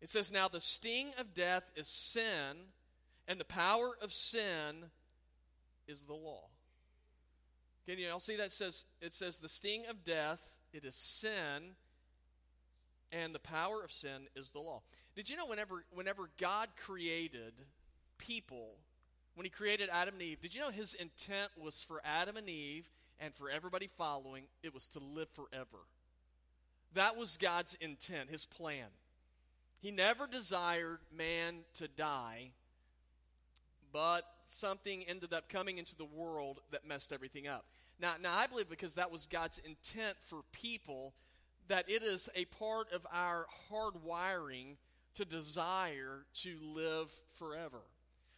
It 0.00 0.08
says, 0.08 0.32
Now 0.32 0.48
the 0.48 0.60
sting 0.60 1.12
of 1.18 1.34
death 1.34 1.70
is 1.76 1.88
sin, 1.88 2.56
and 3.26 3.40
the 3.40 3.44
power 3.44 3.96
of 4.00 4.12
sin 4.12 4.90
is 5.86 6.04
the 6.04 6.14
law. 6.14 6.44
Can 7.88 7.98
you 7.98 8.10
all 8.12 8.20
see 8.20 8.36
that? 8.36 8.52
Says, 8.52 8.84
it 9.00 9.14
says, 9.14 9.38
The 9.38 9.48
sting 9.48 9.84
of 9.88 10.04
death, 10.04 10.54
it 10.74 10.84
is 10.84 10.94
sin, 10.94 11.74
and 13.10 13.34
the 13.34 13.38
power 13.38 13.82
of 13.82 13.90
sin 13.90 14.28
is 14.36 14.50
the 14.50 14.58
law. 14.58 14.82
Did 15.16 15.30
you 15.30 15.38
know 15.38 15.46
whenever, 15.46 15.84
whenever 15.90 16.28
God 16.38 16.68
created 16.76 17.54
people, 18.18 18.74
when 19.36 19.46
he 19.46 19.50
created 19.50 19.88
Adam 19.90 20.14
and 20.14 20.22
Eve, 20.22 20.42
did 20.42 20.54
you 20.54 20.60
know 20.60 20.70
his 20.70 20.92
intent 20.92 21.52
was 21.56 21.82
for 21.82 22.02
Adam 22.04 22.36
and 22.36 22.50
Eve 22.50 22.90
and 23.18 23.32
for 23.32 23.48
everybody 23.48 23.86
following, 23.86 24.44
it 24.62 24.74
was 24.74 24.86
to 24.88 24.98
live 24.98 25.30
forever. 25.30 25.78
That 26.92 27.16
was 27.16 27.38
God's 27.38 27.74
intent, 27.80 28.28
his 28.28 28.44
plan. 28.44 28.88
He 29.80 29.90
never 29.90 30.26
desired 30.26 30.98
man 31.10 31.60
to 31.76 31.88
die, 31.88 32.50
but 33.94 34.26
something 34.46 35.04
ended 35.08 35.32
up 35.32 35.48
coming 35.48 35.78
into 35.78 35.96
the 35.96 36.04
world 36.04 36.60
that 36.70 36.86
messed 36.86 37.14
everything 37.14 37.48
up. 37.48 37.64
Now, 38.00 38.12
now 38.20 38.36
I 38.36 38.46
believe 38.46 38.68
because 38.68 38.94
that 38.94 39.10
was 39.10 39.26
God's 39.26 39.58
intent 39.58 40.16
for 40.20 40.40
people, 40.52 41.14
that 41.68 41.88
it 41.88 42.02
is 42.02 42.28
a 42.34 42.44
part 42.46 42.92
of 42.92 43.06
our 43.12 43.46
hard 43.68 44.02
wiring 44.04 44.76
to 45.14 45.24
desire 45.24 46.24
to 46.42 46.56
live 46.62 47.10
forever. 47.38 47.80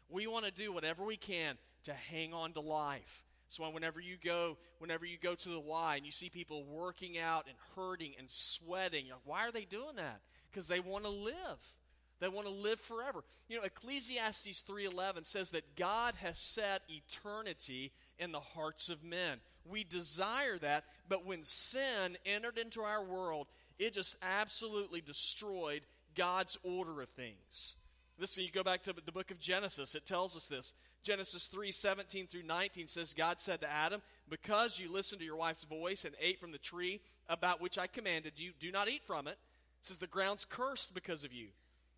We 0.09 0.27
want 0.27 0.47
to 0.47 0.51
do 0.51 0.73
whatever 0.73 1.05
we 1.05 1.17
can 1.17 1.57
to 1.85 1.93
hang 1.93 2.33
on 2.35 2.53
to 2.55 2.61
life, 2.61 3.23
so 3.51 3.69
whenever 3.69 4.01
you 4.01 4.17
go, 4.23 4.59
whenever 4.79 5.05
you 5.05 5.19
go 5.21 5.35
to 5.35 5.49
the 5.49 5.61
Y 5.61 5.97
and 5.97 6.07
you 6.07 6.13
see 6.13 6.31
people 6.31 6.65
working 6.65 7.19
out 7.19 7.47
and 7.49 7.57
hurting 7.75 8.13
and 8.17 8.31
sweating, 8.31 9.07
like, 9.09 9.19
why 9.25 9.47
are 9.47 9.51
they 9.51 9.65
doing 9.65 9.97
that? 9.97 10.21
Because 10.51 10.69
they 10.69 10.79
want 10.79 11.05
to 11.05 11.11
live. 11.11 11.77
They 12.21 12.29
want 12.29 12.47
to 12.47 12.53
live 12.53 12.79
forever. 12.79 13.25
You 13.49 13.57
know, 13.57 13.65
Ecclesiastes 13.65 14.63
3:11 14.63 15.25
says 15.25 15.51
that 15.51 15.75
God 15.75 16.15
has 16.17 16.39
set 16.39 16.83
eternity 16.89 17.93
in 18.19 18.31
the 18.31 18.41
hearts 18.41 18.89
of 18.89 19.03
men. 19.03 19.41
We 19.65 19.85
desire 19.85 20.59
that, 20.59 20.85
but 21.09 21.27
when 21.27 21.45
sin 21.45 22.17
entered 22.27 22.59
into 22.59 22.81
our 22.81 23.05
world, 23.05 23.47
it 23.79 23.95
just 23.95 24.17
absolutely 24.23 25.01
destroyed 25.01 25.83
God's 26.15 26.59
order 26.63 27.01
of 27.03 27.09
things. 27.11 27.77
Listen, 28.19 28.45
you 28.45 28.51
go 28.51 28.63
back 28.63 28.83
to 28.83 28.93
the 28.93 29.13
book 29.13 29.31
of 29.31 29.41
Genesis, 29.41 29.95
it 29.95 30.07
tells 30.07 30.37
us 30.37 30.49
this. 30.49 30.75
Genesis 31.03 31.47
3 31.47 31.73
17 31.73 32.27
through 32.27 32.43
19 32.43 32.87
says, 32.87 33.15
God 33.15 33.41
said 33.41 33.61
to 33.63 33.71
Adam, 33.71 34.03
Because 34.29 34.79
you 34.79 34.93
listened 34.93 35.21
to 35.21 35.25
your 35.25 35.37
wife's 35.37 35.65
voice 35.65 36.05
and 36.05 36.15
ate 36.21 36.39
from 36.39 36.53
the 36.53 36.59
tree 36.59 37.01
about 37.29 37.61
which 37.61 37.79
I 37.79 37.87
commanded 37.87 38.35
you, 38.37 38.53
do 38.59 38.71
not 38.71 38.89
eat 38.89 39.03
from 39.07 39.27
it. 39.27 39.39
It 39.81 39.87
says, 39.87 39.99
The 39.99 40.07
ground's 40.07 40.45
cursed 40.45 40.93
because 40.93 41.25
of 41.25 41.33
you. 41.33 41.49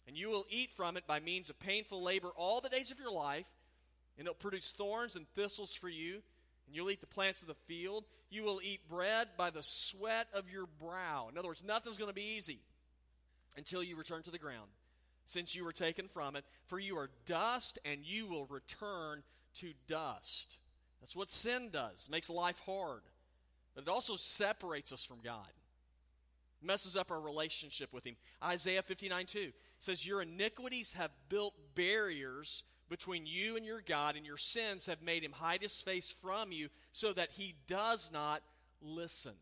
And 0.07 0.17
you 0.17 0.31
will 0.31 0.47
eat 0.51 0.71
from 0.71 0.97
it 0.97 1.07
by 1.07 1.21
means 1.21 1.51
of 1.51 1.59
painful 1.59 2.03
labor 2.03 2.31
all 2.37 2.61
the 2.61 2.69
days 2.69 2.91
of 2.91 2.99
your 2.99 3.13
life, 3.13 3.47
and 4.19 4.27
it'll 4.27 4.35
produce 4.35 4.73
thorns 4.73 5.17
and 5.17 5.29
thistles 5.29 5.75
for 5.75 5.89
you, 5.89 6.23
and 6.67 6.75
you'll 6.75 6.91
eat 6.91 7.01
the 7.01 7.07
plants 7.07 7.43
of 7.43 7.49
the 7.49 7.55
field. 7.55 8.05
You 8.31 8.45
will 8.45 8.61
eat 8.63 8.89
bread 8.89 9.29
by 9.37 9.51
the 9.51 9.63
sweat 9.63 10.29
of 10.35 10.51
your 10.51 10.67
brow. 10.81 11.29
In 11.31 11.39
other 11.39 11.49
words, 11.49 11.65
nothing's 11.65 11.99
going 11.99 12.11
to 12.11 12.15
be 12.15 12.35
easy 12.37 12.61
until 13.57 13.83
you 13.83 13.97
return 13.97 14.23
to 14.23 14.31
the 14.31 14.39
ground 14.39 14.69
since 15.27 15.55
you 15.55 15.65
were 15.65 15.73
taken 15.73 16.09
from 16.09 16.37
it, 16.37 16.45
for 16.67 16.79
you 16.79 16.97
are 16.97 17.11
dust 17.27 17.79
and 17.85 18.05
you 18.05 18.27
will 18.27 18.47
return 18.47 19.23
to 19.55 19.73
dust. 19.87 20.59
That's 21.01 21.17
what 21.17 21.31
sin 21.31 21.71
does. 21.73 22.07
It 22.07 22.13
makes 22.13 22.31
life 22.31 22.61
hard. 22.65 23.03
But 23.75 23.83
it 23.83 23.89
also 23.89 24.17
separates 24.17 24.93
us 24.93 25.05
from 25.05 25.19
God. 25.23 25.49
It 26.61 26.67
messes 26.67 26.97
up 26.97 27.11
our 27.11 27.21
relationship 27.21 27.93
with 27.93 28.07
him. 28.07 28.17
Isaiah 28.43 28.83
59 28.83 29.27
2 29.27 29.53
says, 29.79 30.07
Your 30.07 30.23
iniquities 30.23 30.93
have 30.93 31.11
built 31.29 31.55
barriers 31.75 32.65
between 32.93 33.25
you 33.25 33.57
and 33.57 33.65
your 33.65 33.81
God, 33.81 34.17
and 34.17 34.27
your 34.27 34.37
sins 34.37 34.85
have 34.85 35.01
made 35.01 35.25
him 35.25 35.33
hide 35.33 35.63
his 35.63 35.81
face 35.81 36.11
from 36.11 36.53
you 36.53 36.69
so 36.93 37.11
that 37.15 37.31
he 37.33 37.55
does 37.67 38.13
not 38.13 38.43
listen. 38.83 39.33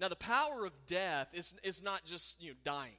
Now, 0.00 0.08
the 0.08 0.16
power 0.16 0.64
of 0.64 0.72
death 0.86 1.28
is, 1.34 1.54
is 1.62 1.82
not 1.82 2.06
just 2.06 2.42
you 2.42 2.52
know, 2.52 2.56
dying. 2.64 2.96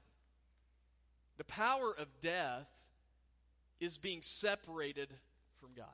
The 1.38 1.46
power 1.46 1.96
of 1.98 2.08
death 2.22 2.70
is 3.80 3.98
being 3.98 4.22
separated 4.22 5.10
from 5.60 5.72
God. 5.76 5.88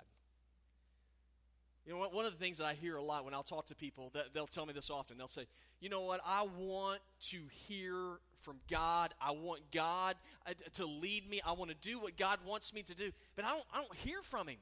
You 1.88 1.94
know, 1.94 2.10
one 2.10 2.26
of 2.26 2.32
the 2.34 2.38
things 2.38 2.58
that 2.58 2.66
I 2.66 2.74
hear 2.74 2.98
a 2.98 3.02
lot 3.02 3.24
when 3.24 3.34
I'll 3.34 3.42
talk 3.42 3.68
to 3.68 3.76
people, 3.76 4.12
they'll 4.34 4.48
tell 4.48 4.66
me 4.66 4.74
this 4.74 4.90
often. 4.90 5.18
They'll 5.18 5.28
say, 5.28 5.46
"You 5.82 5.90
know 5.90 6.02
what? 6.02 6.22
I 6.26 6.48
want 6.58 7.02
to 7.30 7.38
hear 7.68 7.94
from 8.40 8.60
God. 8.70 9.14
I 9.22 9.32
want 9.32 9.62
God 9.72 10.16
uh, 10.48 10.54
to 10.74 10.86
lead 10.86 11.30
me. 11.30 11.42
I 11.46 11.52
want 11.52 11.70
to 11.72 11.78
do 11.78 12.00
what 12.00 12.16
God 12.18 12.40
wants 12.46 12.74
me 12.74 12.84
to 12.84 12.96
do, 12.96 13.12
but 13.36 13.44
I 13.44 13.50
don't. 13.50 13.66
I 13.74 13.82
don't 13.82 13.96
hear 13.98 14.22
from 14.22 14.48
Him. 14.48 14.58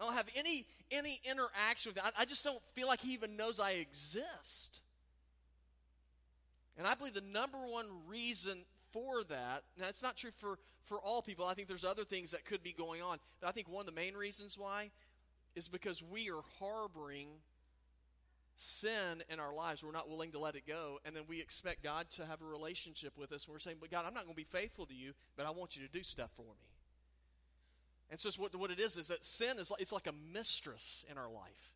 I 0.00 0.04
don't 0.04 0.14
have 0.14 0.28
any 0.36 0.66
any 0.92 1.20
interaction 1.28 1.90
with 1.90 1.98
Him. 2.04 2.12
I, 2.16 2.22
I 2.22 2.24
just 2.24 2.44
don't 2.44 2.62
feel 2.74 2.86
like 2.86 3.00
He 3.00 3.12
even 3.14 3.36
knows 3.36 3.58
I 3.58 3.72
exist." 3.72 4.80
And 6.78 6.86
I 6.86 6.94
believe 6.94 7.14
the 7.14 7.20
number 7.20 7.58
one 7.58 7.86
reason 8.06 8.58
for 8.92 9.24
that. 9.24 9.64
Now, 9.78 9.86
it's 9.88 10.02
not 10.02 10.16
true 10.16 10.30
for, 10.30 10.58
for 10.84 11.00
all 11.00 11.22
people. 11.22 11.44
I 11.44 11.54
think 11.54 11.68
there's 11.68 11.84
other 11.84 12.04
things 12.04 12.30
that 12.30 12.44
could 12.44 12.62
be 12.62 12.72
going 12.72 13.02
on. 13.02 13.18
But 13.40 13.48
I 13.48 13.52
think 13.52 13.68
one 13.68 13.80
of 13.80 13.86
the 13.86 14.00
main 14.00 14.14
reasons 14.14 14.56
why 14.56 14.90
is 15.54 15.68
because 15.68 16.02
we 16.02 16.30
are 16.30 16.42
harboring 16.60 17.28
sin 18.58 19.22
in 19.30 19.38
our 19.38 19.54
lives. 19.54 19.84
We're 19.84 19.92
not 19.92 20.10
willing 20.10 20.32
to 20.32 20.38
let 20.38 20.56
it 20.56 20.66
go. 20.66 20.98
And 21.04 21.14
then 21.14 21.22
we 21.28 21.40
expect 21.40 21.82
God 21.82 22.10
to 22.16 22.26
have 22.26 22.42
a 22.42 22.44
relationship 22.44 23.16
with 23.16 23.32
us. 23.32 23.46
And 23.46 23.52
we're 23.52 23.60
saying, 23.60 23.76
but 23.80 23.90
God, 23.90 24.04
I'm 24.06 24.14
not 24.14 24.24
going 24.24 24.34
to 24.34 24.36
be 24.36 24.44
faithful 24.44 24.84
to 24.86 24.94
you, 24.94 25.12
but 25.36 25.46
I 25.46 25.50
want 25.50 25.76
you 25.76 25.86
to 25.86 25.92
do 25.92 26.02
stuff 26.02 26.30
for 26.34 26.42
me. 26.42 26.68
And 28.10 28.18
so 28.18 28.30
what, 28.40 28.54
what 28.56 28.70
it 28.70 28.80
is 28.80 28.96
is 28.96 29.08
that 29.08 29.24
sin 29.24 29.58
is 29.58 29.70
like, 29.70 29.80
it's 29.80 29.92
like 29.92 30.06
a 30.06 30.14
mistress 30.32 31.04
in 31.10 31.16
our 31.16 31.30
life. 31.30 31.74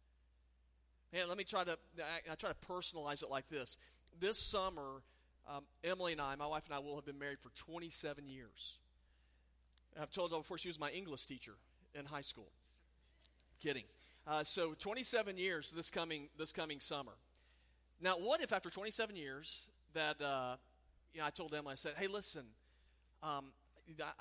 And 1.13 1.29
let 1.29 1.37
me 1.37 1.45
try 1.45 1.63
to 1.65 1.79
I, 1.99 2.33
I 2.33 2.35
try 2.35 2.51
to 2.51 2.57
personalize 2.67 3.23
it 3.23 3.31
like 3.31 3.49
this. 3.49 3.77
This 4.19 4.39
summer, 4.39 5.03
um, 5.49 5.65
Emily 5.85 6.13
and 6.13 6.21
I, 6.21 6.35
my 6.37 6.47
wife 6.47 6.65
and 6.67 6.75
I, 6.75 6.79
will 6.79 6.97
have 6.97 7.05
been 7.05 7.19
married 7.19 7.39
for 7.39 7.51
27 7.51 8.29
years. 8.29 8.79
I've 10.01 10.11
told 10.11 10.33
her 10.33 10.39
before 10.39 10.57
she 10.57 10.69
was 10.69 10.81
my 10.81 10.91
English 10.91 11.27
teacher 11.27 11.53
in 11.95 12.07
high 12.07 12.23
school. 12.23 12.49
Kidding. 13.63 13.85
Uh, 14.27 14.45
so 14.45 14.75
27 14.79 15.37
years 15.37 15.73
this 15.73 15.91
coming 15.91 16.29
this 16.39 16.53
coming 16.53 16.81
summer. 16.81 17.13
Now, 18.01 18.15
what 18.15 18.41
if 18.41 18.53
after 18.53 18.71
27 18.71 19.17
years 19.17 19.69
that 19.95 20.21
uh, 20.21 20.57
you 21.13 21.21
know 21.21 21.27
I 21.27 21.31
told 21.31 21.55
Emily 21.55 21.73
I 21.73 21.77
said, 21.77 21.93
"Hey, 21.97 22.07
listen, 22.07 22.45
um, 23.23 23.53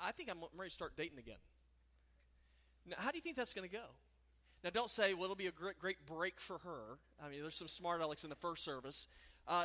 I 0.00 0.12
think 0.12 0.28
I'm 0.30 0.38
ready 0.56 0.70
to 0.70 0.74
start 0.74 0.92
dating 0.96 1.18
again." 1.18 1.38
Now, 2.86 2.96
how 2.98 3.10
do 3.10 3.16
you 3.16 3.22
think 3.22 3.36
that's 3.36 3.54
going 3.54 3.68
to 3.68 3.74
go? 3.74 3.84
Now, 4.64 4.70
don't 4.70 4.90
say, 4.90 5.14
well, 5.14 5.24
it'll 5.24 5.36
be 5.36 5.48
a 5.48 5.52
great, 5.52 5.78
great 5.78 6.04
break 6.06 6.40
for 6.40 6.58
her. 6.58 6.98
I 7.24 7.28
mean, 7.28 7.40
there's 7.40 7.56
some 7.56 7.68
smart 7.68 8.00
alecks 8.00 8.24
in 8.24 8.30
the 8.30 8.36
first 8.36 8.64
service. 8.64 9.08
Uh, 9.46 9.64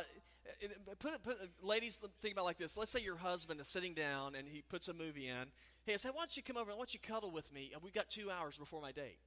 put 0.98 1.22
put, 1.22 1.36
ladies, 1.62 2.00
think 2.20 2.34
about 2.34 2.44
like 2.44 2.58
this. 2.58 2.76
Let's 2.76 2.90
say 2.90 3.00
your 3.00 3.16
husband 3.16 3.60
is 3.60 3.68
sitting 3.68 3.94
down 3.94 4.34
and 4.34 4.48
he 4.48 4.62
puts 4.62 4.88
a 4.88 4.94
movie 4.94 5.28
in. 5.28 5.46
Hey, 5.84 5.94
I 5.94 5.96
say, 5.96 6.08
why 6.10 6.22
don't 6.22 6.36
you 6.36 6.42
come 6.42 6.56
over? 6.56 6.70
Why 6.70 6.76
don't 6.78 6.94
you 6.94 7.00
cuddle 7.00 7.30
with 7.30 7.52
me? 7.52 7.72
We've 7.82 7.94
got 7.94 8.08
two 8.08 8.30
hours 8.30 8.58
before 8.58 8.80
my 8.80 8.92
date. 8.92 9.18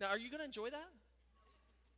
Now, 0.00 0.08
are 0.08 0.18
you 0.18 0.30
going 0.30 0.40
to 0.40 0.44
enjoy 0.44 0.70
that? 0.70 0.90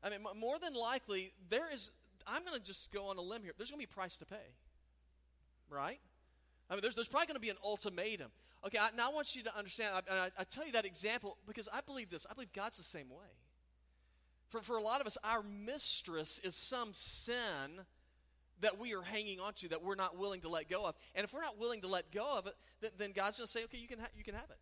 I 0.02 0.10
mean, 0.10 0.20
more 0.38 0.58
than 0.58 0.74
likely, 0.74 1.32
there 1.50 1.72
is. 1.72 1.90
I'm 2.26 2.44
going 2.44 2.58
to 2.58 2.64
just 2.64 2.92
go 2.92 3.06
on 3.06 3.18
a 3.18 3.22
limb 3.22 3.42
here. 3.42 3.52
There's 3.56 3.70
going 3.70 3.80
to 3.80 3.86
be 3.86 3.90
a 3.90 3.94
price 3.94 4.18
to 4.18 4.24
pay, 4.24 4.36
right? 5.68 6.00
I 6.68 6.74
mean, 6.74 6.82
there's, 6.82 6.94
there's 6.94 7.08
probably 7.08 7.26
going 7.26 7.36
to 7.36 7.40
be 7.40 7.50
an 7.50 7.56
ultimatum. 7.64 8.30
Okay, 8.66 8.78
I, 8.78 8.90
now 8.96 9.10
I 9.10 9.14
want 9.14 9.34
you 9.34 9.42
to 9.42 9.56
understand, 9.56 9.94
I, 10.08 10.14
I, 10.14 10.30
I 10.38 10.44
tell 10.44 10.64
you 10.64 10.72
that 10.72 10.84
example 10.84 11.36
because 11.46 11.68
I 11.72 11.80
believe 11.80 12.10
this. 12.10 12.26
I 12.30 12.34
believe 12.34 12.52
God's 12.52 12.76
the 12.76 12.82
same 12.82 13.08
way. 13.08 13.30
For, 14.48 14.60
for 14.60 14.76
a 14.76 14.82
lot 14.82 15.00
of 15.00 15.06
us, 15.06 15.16
our 15.24 15.42
mistress 15.42 16.38
is 16.40 16.54
some 16.56 16.90
sin 16.92 17.80
that 18.60 18.78
we 18.78 18.94
are 18.94 19.02
hanging 19.02 19.40
on 19.40 19.54
to 19.54 19.68
that 19.68 19.82
we're 19.82 19.94
not 19.94 20.18
willing 20.18 20.42
to 20.42 20.48
let 20.48 20.68
go 20.68 20.84
of. 20.84 20.94
And 21.14 21.24
if 21.24 21.32
we're 21.32 21.40
not 21.40 21.58
willing 21.58 21.80
to 21.80 21.88
let 21.88 22.12
go 22.12 22.36
of 22.36 22.46
it, 22.46 22.54
then, 22.80 22.90
then 22.98 23.12
God's 23.12 23.38
going 23.38 23.46
to 23.46 23.50
say, 23.50 23.64
okay, 23.64 23.78
you 23.78 23.88
can, 23.88 23.98
ha- 23.98 24.10
you 24.14 24.22
can 24.22 24.34
have 24.34 24.50
it. 24.50 24.58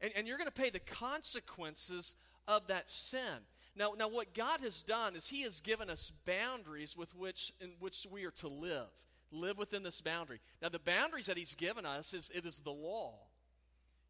And, 0.00 0.12
and 0.16 0.26
you're 0.26 0.38
going 0.38 0.50
to 0.50 0.52
pay 0.52 0.70
the 0.70 0.80
consequences 0.80 2.14
of 2.48 2.66
that 2.68 2.88
sin. 2.88 3.44
Now, 3.76 3.92
now, 3.96 4.08
what 4.08 4.34
God 4.34 4.60
has 4.62 4.82
done 4.82 5.14
is 5.14 5.28
He 5.28 5.42
has 5.42 5.60
given 5.60 5.88
us 5.88 6.12
boundaries 6.26 6.96
with 6.96 7.14
which, 7.14 7.52
in 7.60 7.70
which 7.78 8.06
we 8.10 8.24
are 8.24 8.32
to 8.32 8.48
live 8.48 8.90
live 9.32 9.58
within 9.58 9.82
this 9.82 10.00
boundary. 10.00 10.40
Now, 10.62 10.68
the 10.68 10.78
boundaries 10.78 11.26
that 11.26 11.38
he's 11.38 11.54
given 11.54 11.86
us 11.86 12.14
is 12.14 12.30
it 12.34 12.44
is 12.44 12.60
the 12.60 12.70
law. 12.70 13.14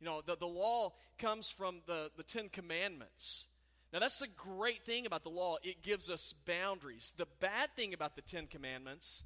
You 0.00 0.06
know, 0.06 0.22
the, 0.24 0.36
the 0.36 0.46
law 0.46 0.92
comes 1.18 1.50
from 1.50 1.82
the, 1.86 2.10
the 2.16 2.22
Ten 2.22 2.48
Commandments. 2.48 3.46
Now, 3.92 3.98
that's 3.98 4.18
the 4.18 4.28
great 4.36 4.84
thing 4.84 5.04
about 5.04 5.24
the 5.24 5.30
law. 5.30 5.56
It 5.62 5.82
gives 5.82 6.08
us 6.08 6.34
boundaries. 6.46 7.12
The 7.16 7.26
bad 7.40 7.74
thing 7.76 7.92
about 7.92 8.16
the 8.16 8.22
Ten 8.22 8.46
Commandments 8.46 9.24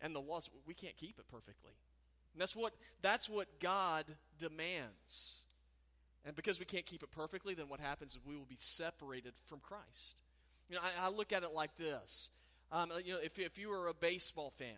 and 0.00 0.14
the 0.14 0.20
laws, 0.20 0.48
we 0.66 0.74
can't 0.74 0.96
keep 0.96 1.18
it 1.18 1.26
perfectly. 1.28 1.72
And 2.38 2.40
that's 2.40 2.54
what, 2.54 2.72
that's 3.02 3.28
what 3.28 3.48
God 3.58 4.04
demands. 4.38 5.42
And 6.24 6.36
because 6.36 6.60
we 6.60 6.66
can't 6.66 6.86
keep 6.86 7.02
it 7.02 7.10
perfectly, 7.10 7.54
then 7.54 7.68
what 7.68 7.80
happens 7.80 8.12
is 8.12 8.20
we 8.24 8.36
will 8.36 8.46
be 8.48 8.58
separated 8.60 9.32
from 9.46 9.58
Christ. 9.58 10.22
You 10.70 10.76
know, 10.76 10.82
I, 10.82 11.06
I 11.06 11.10
look 11.10 11.32
at 11.32 11.42
it 11.42 11.52
like 11.52 11.76
this 11.76 12.30
um, 12.70 12.92
you 13.04 13.14
know, 13.14 13.18
if, 13.20 13.40
if 13.40 13.58
you 13.58 13.72
are 13.72 13.88
a 13.88 13.94
baseball 13.94 14.52
fan, 14.56 14.76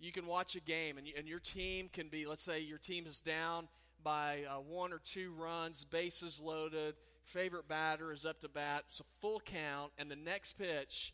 you 0.00 0.12
can 0.12 0.26
watch 0.26 0.56
a 0.56 0.60
game 0.60 0.96
and, 0.96 1.06
you, 1.06 1.12
and 1.18 1.28
your 1.28 1.40
team 1.40 1.90
can 1.92 2.08
be, 2.08 2.24
let's 2.24 2.42
say 2.42 2.60
your 2.60 2.78
team 2.78 3.06
is 3.06 3.20
down 3.20 3.68
by 4.02 4.44
uh, 4.48 4.60
one 4.60 4.94
or 4.94 5.00
two 5.04 5.32
runs, 5.36 5.84
bases 5.84 6.40
loaded, 6.40 6.94
favorite 7.24 7.68
batter 7.68 8.12
is 8.12 8.24
up 8.24 8.40
to 8.40 8.48
bat, 8.48 8.84
it's 8.86 9.00
a 9.00 9.04
full 9.20 9.40
count, 9.40 9.92
and 9.98 10.10
the 10.10 10.16
next 10.16 10.54
pitch 10.54 11.12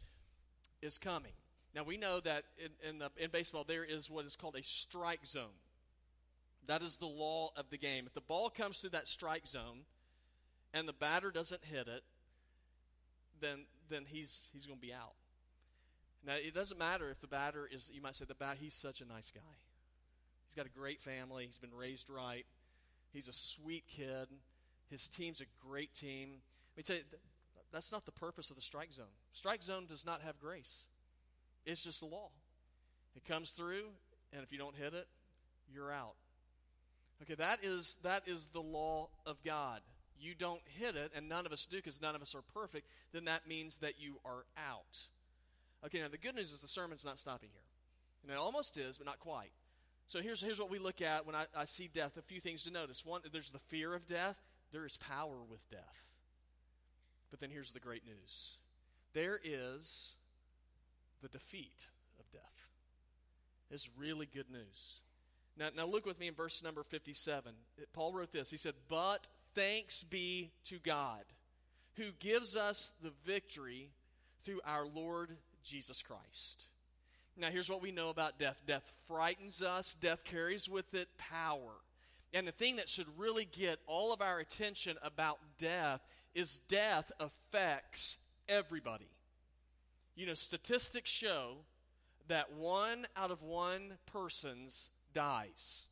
is 0.82 0.98
coming. 0.98 1.32
Now 1.74 1.84
we 1.84 1.96
know 1.96 2.20
that 2.20 2.44
in, 2.58 2.90
in, 2.90 2.98
the, 2.98 3.10
in 3.16 3.30
baseball 3.30 3.64
there 3.66 3.84
is 3.84 4.10
what 4.10 4.26
is 4.26 4.36
called 4.36 4.56
a 4.56 4.62
strike 4.62 5.26
zone. 5.26 5.56
That 6.66 6.82
is 6.82 6.98
the 6.98 7.06
law 7.06 7.50
of 7.56 7.70
the 7.70 7.78
game. 7.78 8.04
If 8.06 8.14
the 8.14 8.20
ball 8.20 8.50
comes 8.50 8.78
through 8.78 8.90
that 8.90 9.08
strike 9.08 9.46
zone 9.46 9.80
and 10.72 10.86
the 10.86 10.92
batter 10.92 11.30
doesn't 11.30 11.64
hit 11.64 11.88
it, 11.88 12.02
then 13.40 13.64
then 13.88 14.04
he's 14.06 14.50
he's 14.52 14.66
going 14.66 14.78
to 14.78 14.86
be 14.86 14.92
out. 14.92 15.14
Now, 16.24 16.34
it 16.34 16.54
doesn't 16.54 16.78
matter 16.78 17.10
if 17.10 17.20
the 17.20 17.26
batter 17.26 17.68
is, 17.70 17.90
you 17.92 18.00
might 18.00 18.14
say, 18.14 18.24
the 18.24 18.34
batter, 18.34 18.58
he's 18.60 18.74
such 18.74 19.00
a 19.00 19.04
nice 19.04 19.30
guy. 19.32 19.40
He's 20.46 20.54
got 20.54 20.66
a 20.66 20.78
great 20.78 21.00
family. 21.00 21.46
He's 21.46 21.58
been 21.58 21.74
raised 21.74 22.08
right. 22.08 22.46
He's 23.12 23.26
a 23.26 23.32
sweet 23.32 23.84
kid. 23.88 24.28
His 24.88 25.08
team's 25.08 25.40
a 25.40 25.46
great 25.66 25.94
team. 25.94 26.42
Let 26.76 26.76
me 26.76 26.82
tell 26.84 26.96
you, 26.96 27.02
that's 27.72 27.90
not 27.90 28.06
the 28.06 28.12
purpose 28.12 28.50
of 28.50 28.56
the 28.56 28.62
strike 28.62 28.92
zone. 28.92 29.06
Strike 29.32 29.62
zone 29.62 29.86
does 29.86 30.06
not 30.06 30.22
have 30.22 30.38
grace, 30.38 30.86
it's 31.66 31.84
just 31.84 32.00
the 32.00 32.06
law. 32.06 32.30
It 33.16 33.24
comes 33.26 33.50
through, 33.50 33.84
and 34.32 34.42
if 34.42 34.52
you 34.52 34.58
don't 34.58 34.76
hit 34.76 34.94
it, 34.94 35.06
you're 35.72 35.92
out. 35.92 36.14
Okay, 37.22 37.34
that 37.34 37.60
is, 37.62 37.96
that 38.02 38.22
is 38.26 38.48
the 38.48 38.60
law 38.60 39.08
of 39.26 39.42
God. 39.44 39.80
You 40.18 40.34
don't 40.34 40.62
hit 40.78 40.96
it, 40.96 41.12
and 41.14 41.28
none 41.28 41.46
of 41.46 41.52
us 41.52 41.66
do 41.66 41.76
because 41.76 42.00
none 42.00 42.14
of 42.14 42.22
us 42.22 42.34
are 42.34 42.42
perfect, 42.54 42.86
then 43.12 43.26
that 43.26 43.46
means 43.48 43.78
that 43.78 43.94
you 44.00 44.18
are 44.24 44.44
out. 44.56 45.06
Okay, 45.84 46.00
now 46.00 46.08
the 46.08 46.18
good 46.18 46.34
news 46.34 46.52
is 46.52 46.60
the 46.60 46.68
sermon's 46.68 47.04
not 47.04 47.18
stopping 47.18 47.48
here. 47.52 47.62
And 48.22 48.30
it 48.30 48.38
almost 48.38 48.76
is, 48.76 48.98
but 48.98 49.06
not 49.06 49.18
quite. 49.18 49.50
So 50.06 50.20
here's, 50.20 50.42
here's 50.42 50.60
what 50.60 50.70
we 50.70 50.78
look 50.78 51.00
at 51.00 51.26
when 51.26 51.34
I, 51.34 51.46
I 51.56 51.64
see 51.64 51.88
death. 51.92 52.16
A 52.16 52.22
few 52.22 52.40
things 52.40 52.62
to 52.64 52.70
notice. 52.70 53.04
One, 53.04 53.20
there's 53.32 53.50
the 53.50 53.58
fear 53.58 53.94
of 53.94 54.06
death, 54.06 54.36
there 54.72 54.86
is 54.86 54.96
power 54.96 55.38
with 55.48 55.68
death. 55.70 56.08
But 57.30 57.40
then 57.40 57.50
here's 57.50 57.72
the 57.72 57.80
great 57.80 58.04
news 58.04 58.58
there 59.14 59.40
is 59.42 60.14
the 61.22 61.28
defeat 61.28 61.88
of 62.18 62.30
death. 62.32 62.68
It's 63.70 63.88
really 63.96 64.26
good 64.26 64.50
news. 64.50 65.00
Now, 65.58 65.68
now 65.74 65.86
look 65.86 66.04
with 66.04 66.18
me 66.18 66.28
in 66.28 66.34
verse 66.34 66.62
number 66.62 66.82
57. 66.82 67.52
Paul 67.92 68.12
wrote 68.12 68.32
this. 68.32 68.50
He 68.50 68.56
said, 68.56 68.74
But 68.88 69.26
thanks 69.54 70.02
be 70.02 70.50
to 70.64 70.78
God 70.78 71.24
who 71.96 72.10
gives 72.18 72.56
us 72.56 72.92
the 73.02 73.12
victory 73.24 73.90
through 74.42 74.60
our 74.66 74.86
Lord 74.86 75.30
Jesus 75.62 76.02
Christ. 76.02 76.66
Now, 77.36 77.48
here's 77.48 77.70
what 77.70 77.82
we 77.82 77.92
know 77.92 78.10
about 78.10 78.38
death 78.38 78.62
death 78.66 78.94
frightens 79.06 79.62
us, 79.62 79.94
death 79.94 80.24
carries 80.24 80.68
with 80.68 80.94
it 80.94 81.08
power. 81.18 81.72
And 82.34 82.46
the 82.46 82.52
thing 82.52 82.76
that 82.76 82.88
should 82.88 83.06
really 83.18 83.44
get 83.44 83.78
all 83.86 84.12
of 84.12 84.22
our 84.22 84.38
attention 84.38 84.96
about 85.02 85.38
death 85.58 86.00
is 86.34 86.60
death 86.68 87.12
affects 87.20 88.16
everybody. 88.48 89.08
You 90.14 90.26
know, 90.26 90.34
statistics 90.34 91.10
show 91.10 91.56
that 92.28 92.52
one 92.52 93.06
out 93.16 93.30
of 93.30 93.42
one 93.42 93.94
persons 94.06 94.90
dies. 95.14 95.88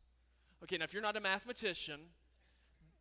Okay, 0.62 0.76
now 0.76 0.84
if 0.84 0.92
you're 0.92 1.02
not 1.02 1.16
a 1.16 1.20
mathematician, 1.20 2.00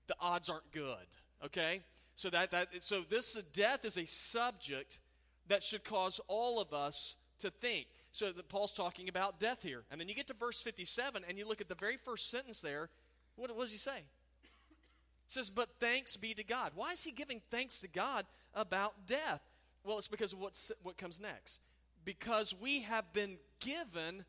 the 0.07 0.15
odds 0.19 0.49
aren't 0.49 0.71
good. 0.71 1.07
Okay? 1.45 1.81
So 2.15 2.29
that, 2.29 2.51
that 2.51 2.83
so 2.83 3.01
this 3.09 3.35
death 3.53 3.85
is 3.85 3.97
a 3.97 4.05
subject 4.05 4.99
that 5.47 5.63
should 5.63 5.83
cause 5.83 6.19
all 6.27 6.59
of 6.59 6.73
us 6.73 7.15
to 7.39 7.49
think. 7.49 7.87
So 8.11 8.31
that 8.31 8.49
Paul's 8.49 8.73
talking 8.73 9.07
about 9.07 9.39
death 9.39 9.61
here. 9.61 9.83
And 9.91 10.01
then 10.01 10.09
you 10.09 10.15
get 10.15 10.27
to 10.27 10.33
verse 10.33 10.61
57 10.61 11.23
and 11.27 11.37
you 11.37 11.47
look 11.47 11.61
at 11.61 11.69
the 11.69 11.75
very 11.75 11.97
first 11.97 12.29
sentence 12.31 12.59
there. 12.59 12.89
What, 13.35 13.55
what 13.55 13.63
does 13.63 13.71
he 13.71 13.77
say? 13.77 13.99
It 13.99 14.03
says, 15.27 15.49
But 15.49 15.69
thanks 15.79 16.17
be 16.17 16.33
to 16.33 16.43
God. 16.43 16.71
Why 16.75 16.91
is 16.91 17.03
he 17.03 17.11
giving 17.11 17.41
thanks 17.51 17.81
to 17.81 17.87
God 17.87 18.25
about 18.55 19.05
death? 19.05 19.41
Well, 19.83 19.97
it's 19.97 20.07
because 20.07 20.33
of 20.33 20.39
what's, 20.39 20.71
what 20.83 20.97
comes 20.97 21.19
next. 21.19 21.61
Because 22.05 22.55
we 22.59 22.81
have 22.81 23.11
been 23.13 23.37
given 23.59 24.25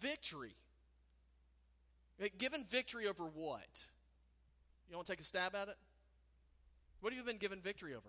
victory. 0.00 0.56
Given 2.36 2.64
victory 2.68 3.06
over 3.06 3.24
what? 3.24 3.84
You 4.90 4.96
want 4.96 5.06
to 5.06 5.12
take 5.12 5.20
a 5.20 5.24
stab 5.24 5.54
at 5.54 5.68
it? 5.68 5.76
What 7.00 7.12
have 7.12 7.18
you 7.18 7.24
been 7.24 7.38
given 7.38 7.60
victory 7.60 7.94
over? 7.94 8.08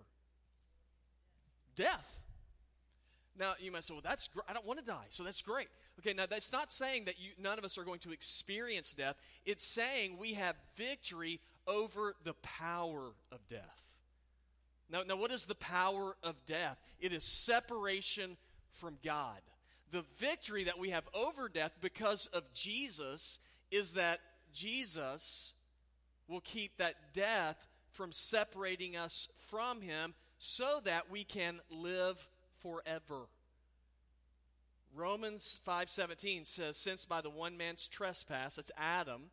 Death. 1.76 2.20
Now, 3.38 3.52
you 3.58 3.70
might 3.70 3.84
say, 3.84 3.94
well, 3.94 4.02
that's 4.04 4.28
gr- 4.28 4.40
I 4.48 4.52
don't 4.52 4.66
want 4.66 4.80
to 4.80 4.84
die, 4.84 5.06
so 5.10 5.22
that's 5.22 5.40
great. 5.42 5.68
Okay, 6.00 6.12
now 6.12 6.26
that's 6.26 6.52
not 6.52 6.72
saying 6.72 7.04
that 7.04 7.20
you, 7.20 7.30
none 7.38 7.58
of 7.58 7.64
us 7.64 7.78
are 7.78 7.84
going 7.84 8.00
to 8.00 8.12
experience 8.12 8.92
death. 8.92 9.16
It's 9.46 9.64
saying 9.64 10.16
we 10.18 10.34
have 10.34 10.56
victory 10.76 11.40
over 11.66 12.16
the 12.24 12.34
power 12.34 13.12
of 13.30 13.48
death. 13.48 13.89
Now, 14.90 15.02
now 15.06 15.16
what 15.16 15.30
is 15.30 15.46
the 15.46 15.54
power 15.54 16.16
of 16.22 16.34
death? 16.46 16.78
It 17.00 17.12
is 17.12 17.24
separation 17.24 18.36
from 18.70 18.98
God. 19.04 19.40
The 19.90 20.04
victory 20.18 20.64
that 20.64 20.78
we 20.78 20.90
have 20.90 21.08
over 21.14 21.48
death 21.48 21.72
because 21.80 22.26
of 22.26 22.52
Jesus 22.52 23.38
is 23.70 23.94
that 23.94 24.20
Jesus 24.52 25.54
will 26.28 26.40
keep 26.40 26.76
that 26.78 27.12
death 27.12 27.68
from 27.90 28.12
separating 28.12 28.96
us 28.96 29.28
from 29.48 29.80
him 29.80 30.14
so 30.38 30.80
that 30.84 31.10
we 31.10 31.24
can 31.24 31.60
live 31.70 32.28
forever. 32.58 33.26
Romans 34.94 35.58
5:17 35.66 36.44
says 36.44 36.76
since 36.76 37.04
by 37.04 37.20
the 37.20 37.30
one 37.30 37.56
man's 37.56 37.86
trespass 37.86 38.56
that's 38.56 38.72
Adam 38.76 39.30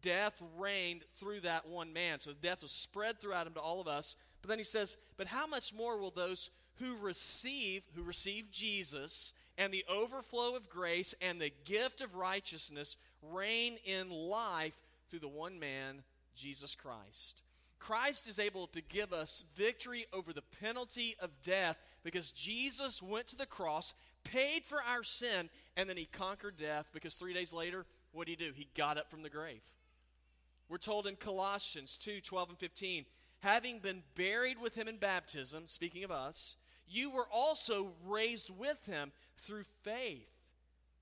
death 0.00 0.40
reigned 0.56 1.04
through 1.16 1.40
that 1.40 1.66
one 1.66 1.92
man 1.92 2.20
so 2.20 2.32
death 2.32 2.62
was 2.62 2.70
spread 2.70 3.20
through 3.20 3.32
Adam 3.32 3.54
to 3.54 3.60
all 3.60 3.80
of 3.80 3.88
us 3.88 4.16
but 4.42 4.48
then 4.48 4.58
he 4.58 4.64
says 4.64 4.98
but 5.16 5.28
how 5.28 5.46
much 5.46 5.72
more 5.72 5.98
will 5.98 6.10
those 6.10 6.50
who 6.80 6.96
receive 6.98 7.82
who 7.94 8.02
receive 8.02 8.50
Jesus 8.50 9.32
and 9.56 9.72
the 9.72 9.84
overflow 9.88 10.56
of 10.56 10.68
grace 10.68 11.14
and 11.22 11.40
the 11.40 11.52
gift 11.64 12.00
of 12.00 12.14
righteousness 12.14 12.96
reign 13.22 13.78
in 13.84 14.10
life 14.10 14.76
through 15.08 15.20
the 15.20 15.28
one 15.28 15.58
man 15.58 16.02
Jesus 16.34 16.74
Christ 16.74 17.42
Christ 17.82 18.28
is 18.28 18.38
able 18.38 18.68
to 18.68 18.80
give 18.80 19.12
us 19.12 19.44
victory 19.56 20.06
over 20.12 20.32
the 20.32 20.44
penalty 20.60 21.16
of 21.20 21.30
death 21.42 21.76
because 22.04 22.30
Jesus 22.30 23.02
went 23.02 23.26
to 23.28 23.36
the 23.36 23.44
cross, 23.44 23.92
paid 24.22 24.62
for 24.64 24.78
our 24.80 25.02
sin, 25.02 25.50
and 25.76 25.88
then 25.88 25.96
he 25.96 26.04
conquered 26.04 26.56
death 26.56 26.86
because 26.92 27.16
three 27.16 27.34
days 27.34 27.52
later, 27.52 27.84
what 28.12 28.28
did 28.28 28.38
he 28.38 28.46
do? 28.46 28.52
He 28.54 28.68
got 28.76 28.98
up 28.98 29.10
from 29.10 29.22
the 29.22 29.28
grave. 29.28 29.64
We're 30.68 30.78
told 30.78 31.08
in 31.08 31.16
Colossians 31.16 31.98
2 31.98 32.20
12 32.20 32.50
and 32.50 32.58
15, 32.58 33.04
having 33.42 33.78
been 33.78 34.02
buried 34.16 34.60
with 34.60 34.74
him 34.74 34.88
in 34.88 34.96
baptism, 34.96 35.64
speaking 35.66 36.02
of 36.02 36.10
us, 36.10 36.56
you 36.88 37.10
were 37.10 37.28
also 37.32 37.92
raised 38.06 38.50
with 38.50 38.84
him 38.86 39.12
through 39.38 39.64
faith 39.82 40.28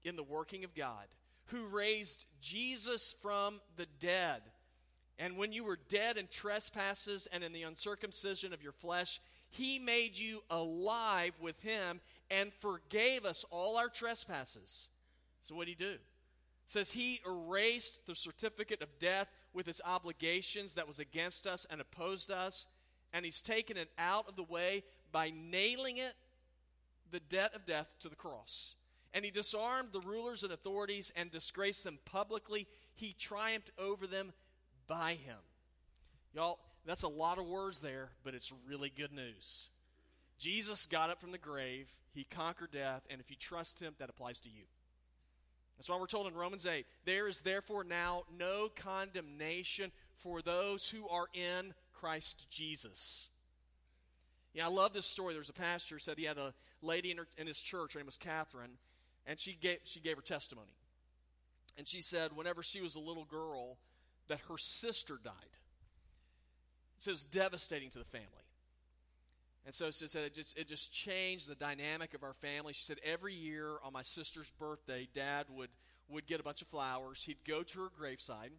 in 0.05 0.17
the 0.17 0.23
working 0.23 0.65
of 0.65 0.75
God, 0.75 1.07
who 1.47 1.75
raised 1.75 2.27
Jesus 2.41 3.15
from 3.23 3.61
the 3.77 3.87
dead 3.99 4.43
and 5.21 5.37
when 5.37 5.53
you 5.53 5.65
were 5.65 5.79
dead 5.89 6.17
in 6.17 6.29
trespasses 6.29 7.29
and 7.31 7.45
in 7.45 7.53
the 7.53 7.63
uncircumcision 7.65 8.55
of 8.55 8.63
your 8.63 8.73
flesh, 8.73 9.21
he 9.51 9.79
made 9.79 10.17
you 10.17 10.43
alive 10.49 11.35
with 11.39 11.61
him 11.61 12.01
and 12.31 12.51
forgave 12.55 13.27
us 13.27 13.45
all 13.51 13.77
our 13.77 13.91
trespasses. 13.91 14.89
So 15.43 15.55
what 15.55 15.67
did 15.67 15.77
he 15.79 15.85
do? 15.85 15.93
It 15.93 16.01
says 16.67 16.93
he 16.93 17.21
erased 17.27 18.07
the 18.07 18.15
certificate 18.15 18.81
of 18.81 18.99
death 18.99 19.29
with 19.53 19.69
its 19.69 19.81
obligations 19.85 20.75
that 20.75 20.87
was 20.87 20.99
against 20.99 21.47
us 21.47 21.67
and 21.71 21.81
opposed 21.81 22.31
us, 22.31 22.67
and 23.13 23.25
he's 23.25 23.43
taken 23.43 23.77
it 23.77 23.91
out 23.99 24.29
of 24.29 24.37
the 24.37 24.45
way 24.45 24.85
by 25.13 25.33
nailing 25.35 25.99
it, 25.99 26.15
the 27.11 27.21
debt 27.21 27.55
of 27.55 27.67
death, 27.67 27.97
to 28.01 28.09
the 28.09 28.17
cross. 28.17 28.75
And 29.13 29.25
he 29.25 29.31
disarmed 29.31 29.89
the 29.93 30.01
rulers 30.01 30.45
and 30.45 30.53
authorities 30.53 31.13
and 31.17 31.31
disgraced 31.31 31.83
them 31.83 31.99
publicly. 32.05 32.69
He 32.95 33.13
triumphed 33.13 33.73
over 33.79 34.07
them 34.07 34.33
by 34.87 35.15
him. 35.15 35.39
Y'all, 36.33 36.61
that's 36.87 37.03
a 37.03 37.09
lot 37.09 37.39
of 37.39 37.47
words 37.47 37.81
there, 37.81 38.11
but 38.23 38.35
it's 38.35 38.53
really 38.69 38.93
good 38.97 39.13
news. 39.13 39.69
Jesus 40.39 40.87
got 40.87 41.11
up 41.11 41.21
from 41.21 41.33
the 41.33 41.39
grave, 41.39 41.91
he 42.15 42.25
conquered 42.25 42.71
death, 42.73 43.03
and 43.11 43.21
if 43.21 43.31
you 43.31 43.37
trust 43.37 43.83
him, 43.83 43.95
that 43.99 44.09
applies 44.09 44.41
to 44.41 44.49
you. 44.49 44.63
That's 45.81 45.89
why 45.89 45.97
we're 45.97 46.09
told 46.09 46.27
in 46.27 46.35
Romans 46.35 46.67
8 46.67 46.85
there 47.07 47.27
is 47.27 47.41
therefore 47.41 47.85
now 47.85 48.25
no 48.39 48.69
condemnation 48.69 49.93
for 50.17 50.43
those 50.43 50.87
who 50.87 51.09
are 51.09 51.25
in 51.33 51.73
Christ 51.95 52.49
Jesus. 52.51 53.31
Yeah, 54.53 54.67
I 54.67 54.71
love 54.71 54.93
this 54.93 55.07
story. 55.07 55.33
There's 55.33 55.49
a 55.49 55.55
pastor 55.55 55.99
said 55.99 56.19
he 56.19 56.25
had 56.25 56.37
a 56.37 56.53
lady 56.83 57.11
in, 57.11 57.17
her, 57.17 57.27
in 57.39 57.47
his 57.47 57.59
church, 57.63 57.95
her 57.95 57.99
name 57.99 58.05
was 58.05 58.19
Catherine, 58.19 58.73
and 59.27 59.41
she 59.41 59.57
gave, 59.59 59.79
she 59.85 60.01
gave 60.01 60.17
her 60.17 60.23
testimony. 60.23 60.77
And 61.79 61.89
she 61.89 62.03
said, 62.03 62.33
whenever 62.35 62.63
she 62.63 62.83
was 62.83 62.95
a 62.95 63.01
little 63.01 63.25
girl, 63.25 63.79
that 64.29 64.41
her 64.51 64.59
sister 64.59 65.19
died. 65.25 65.33
So 66.99 67.11
was 67.11 67.25
devastating 67.25 67.89
to 67.89 67.99
the 67.99 68.05
family. 68.05 68.40
And 69.67 69.75
so 69.75 69.91
she 69.91 70.09
said 70.09 70.25
it 70.25 70.35
just, 70.35 70.59
it 70.59 70.69
just 70.69 70.93
changed 70.93 71.49
the 71.49 71.55
dynamic 71.55 72.15
of 72.15 72.23
our 72.23 72.33
family. 72.33 72.73
She 72.73 72.85
said 72.85 72.99
every 73.05 73.35
year 73.35 73.77
on 73.85 73.93
my 73.93 74.03
sister's 74.03 74.51
birthday, 74.51 75.07
dad 75.15 75.47
would, 75.51 75.69
would 76.09 76.27
get 76.27 76.41
a 76.41 76.43
bunch 76.43 76.63
of 76.63 76.69
flowers. 76.69 77.23
He'd 77.25 77.45
go 77.47 77.63
to 77.63 77.81
her 77.81 77.89
graveside. 77.97 78.53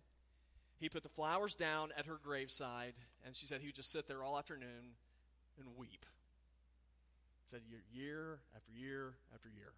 He'd 0.79 0.91
put 0.91 1.03
the 1.03 1.09
flowers 1.09 1.55
down 1.55 1.89
at 1.97 2.05
her 2.05 2.19
graveside. 2.23 2.93
And 3.25 3.35
she 3.35 3.45
said 3.45 3.61
he 3.61 3.67
would 3.67 3.75
just 3.75 3.91
sit 3.91 4.07
there 4.07 4.23
all 4.23 4.37
afternoon 4.37 4.95
and 5.59 5.77
weep. 5.77 6.05
Said 7.49 7.61
year, 7.67 7.81
year 7.91 8.39
after 8.55 8.71
year 8.71 9.15
after 9.33 9.49
year. 9.49 9.73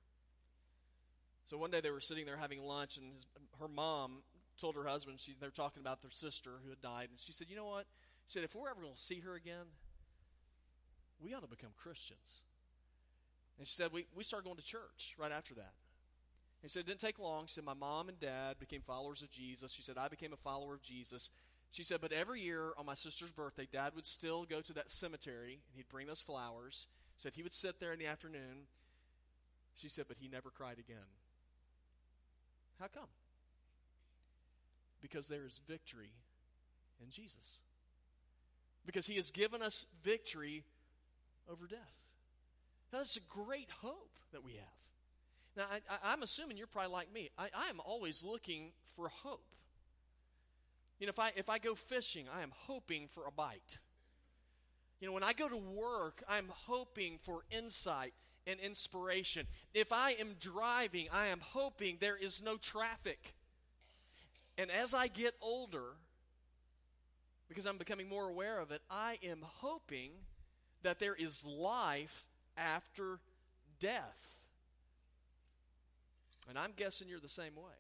So 1.46 1.58
one 1.58 1.72
day 1.72 1.82
they 1.82 1.92
were 1.92 2.00
sitting 2.00 2.26
there 2.26 2.38
having 2.38 2.64
lunch, 2.64 2.98
and 2.98 3.14
his, 3.14 3.26
her 3.60 3.68
mom 3.68 4.24
told 4.60 4.76
her 4.76 4.86
husband, 4.86 5.20
she, 5.20 5.36
they 5.40 5.48
were 5.48 5.52
talking 5.52 5.82
about 5.82 6.02
their 6.02 6.12
sister 6.12 6.52
who 6.64 6.70
had 6.70 6.82
died, 6.82 7.10
and 7.10 7.20
she 7.20 7.34
said, 7.34 7.48
You 7.50 7.56
know 7.56 7.66
what? 7.66 7.86
She 8.28 8.34
said, 8.34 8.44
If 8.44 8.56
we're 8.56 8.70
ever 8.70 8.82
going 8.82 8.94
to 8.94 9.00
see 9.00 9.20
her 9.20 9.36
again, 9.36 9.66
we 11.22 11.34
ought 11.34 11.42
to 11.42 11.48
become 11.48 11.72
Christians. 11.76 12.42
And 13.58 13.68
she 13.68 13.74
said, 13.74 13.92
We, 13.94 14.08
we 14.16 14.24
started 14.24 14.46
going 14.46 14.58
to 14.58 14.64
church 14.64 15.16
right 15.18 15.32
after 15.32 15.54
that. 15.56 15.74
And 16.62 16.72
she 16.72 16.74
said, 16.74 16.82
It 16.82 16.88
didn't 16.88 17.02
take 17.02 17.20
long. 17.20 17.48
She 17.48 17.56
said, 17.56 17.66
My 17.66 17.74
mom 17.74 18.10
and 18.10 18.20
dad 18.20 18.60
became 18.60 18.82
followers 18.82 19.22
of 19.22 19.30
Jesus. 19.30 19.72
She 19.72 19.84
said, 19.84 19.98
I 19.98 20.08
became 20.08 20.34
a 20.34 20.38
follower 20.38 20.74
of 20.74 20.82
Jesus. 20.82 21.30
She 21.72 21.84
said, 21.84 22.02
But 22.02 22.12
every 22.12 22.42
year 22.42 22.72
on 22.78 22.86
my 22.86 22.94
sister's 22.94 23.32
birthday, 23.32 23.68
dad 23.72 23.94
would 23.96 24.06
still 24.06 24.46
go 24.46 24.62
to 24.62 24.74
that 24.74 24.92
cemetery 24.92 25.62
and 25.68 25.76
he'd 25.76 25.90
bring 25.90 26.08
those 26.08 26.22
flowers. 26.22 26.88
She 27.18 27.24
said, 27.24 27.34
He 27.36 27.44
would 27.44 27.54
sit 27.54 27.80
there 27.80 27.94
in 27.94 28.00
the 28.00 28.08
afternoon. 28.08 28.68
She 29.76 29.90
said, 29.90 30.06
But 30.08 30.18
he 30.20 30.28
never 30.28 30.50
cried 30.50 30.80
again. 30.80 31.10
How 32.80 32.88
come? 32.88 33.10
Because 35.02 35.28
there 35.28 35.46
is 35.46 35.62
victory 35.68 36.12
in 37.02 37.10
Jesus. 37.10 37.62
Because 38.86 39.08
he 39.08 39.16
has 39.16 39.32
given 39.32 39.62
us 39.62 39.86
victory 40.04 40.64
over 41.50 41.68
death. 41.68 41.80
Now, 42.92 43.00
that's 43.00 43.18
a 43.18 43.22
great 43.22 43.70
hope 43.82 44.18
that 44.32 44.44
we 44.44 44.54
have. 44.54 44.64
Now, 45.56 45.66
I, 46.04 46.14
am 46.14 46.24
assuming 46.24 46.58
you're 46.58 46.68
probably 46.68 46.92
like 46.92 47.14
me. 47.14 47.30
I, 47.38 47.50
I 47.56 47.70
am 47.70 47.80
always 47.80 48.24
looking 48.24 48.72
for 48.96 49.10
hope. 49.10 49.56
You 51.00 51.08
know, 51.08 51.12
if 51.12 51.20
I, 51.20 51.32
if 51.36 51.50
I 51.50 51.60
go 51.60 51.76
fishing, 51.76 52.26
I 52.34 52.42
am 52.42 52.52
hoping 52.52 53.08
for 53.08 53.26
a 53.28 53.32
bite. 53.32 53.80
You 55.00 55.08
know, 55.08 55.14
when 55.14 55.24
I 55.24 55.34
go 55.34 55.50
to 55.50 55.58
work, 55.58 56.24
I'm 56.30 56.48
hoping 56.50 57.18
for 57.18 57.44
insight 57.52 58.14
and 58.48 58.60
inspiration. 58.60 59.48
If 59.74 59.92
I 59.92 60.12
am 60.12 60.36
driving, 60.40 61.08
I 61.12 61.28
am 61.28 61.40
hoping 61.42 61.98
there 62.00 62.16
is 62.16 62.42
no 62.42 62.58
traffic. 62.58 63.36
And 64.58 64.72
as 64.72 64.94
I 64.94 65.08
get 65.08 65.34
older, 65.42 65.98
because 67.50 67.66
I'm 67.66 67.78
becoming 67.78 68.08
more 68.08 68.30
aware 68.30 68.60
of 68.60 68.72
it, 68.72 68.82
I 68.90 69.18
am 69.24 69.40
hoping 69.44 70.12
that 70.84 71.00
there 71.00 71.16
is 71.16 71.46
life 71.46 72.26
after 72.58 73.20
death. 73.80 74.34
And 76.50 76.58
I'm 76.58 76.74
guessing 76.76 77.08
you're 77.08 77.20
the 77.20 77.30
same 77.30 77.56
way. 77.56 77.80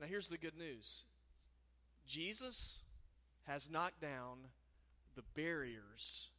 Now, 0.00 0.06
here's 0.06 0.28
the 0.28 0.38
good 0.38 0.56
news 0.56 1.04
Jesus 2.06 2.80
has 3.46 3.70
knocked 3.70 4.00
down 4.00 4.48
the 5.14 5.22
barriers 5.34 6.30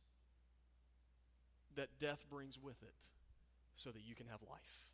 that 1.76 2.00
death 2.00 2.26
brings 2.30 2.60
with 2.62 2.82
it 2.84 3.08
so 3.76 3.92
that 3.92 4.02
you 4.02 4.16
can 4.16 4.28
have 4.28 4.42
life. 4.50 4.86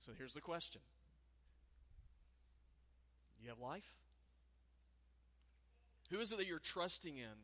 So 0.00 0.12
here's 0.16 0.34
the 0.34 0.40
question 0.40 0.80
you 3.42 3.48
have 3.48 3.58
life? 3.58 3.92
Who 6.10 6.20
is 6.20 6.32
it 6.32 6.38
that 6.38 6.46
you're 6.46 6.58
trusting 6.58 7.16
in 7.16 7.36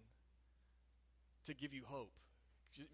to 1.44 1.54
give 1.54 1.72
you 1.72 1.82
hope? 1.86 2.12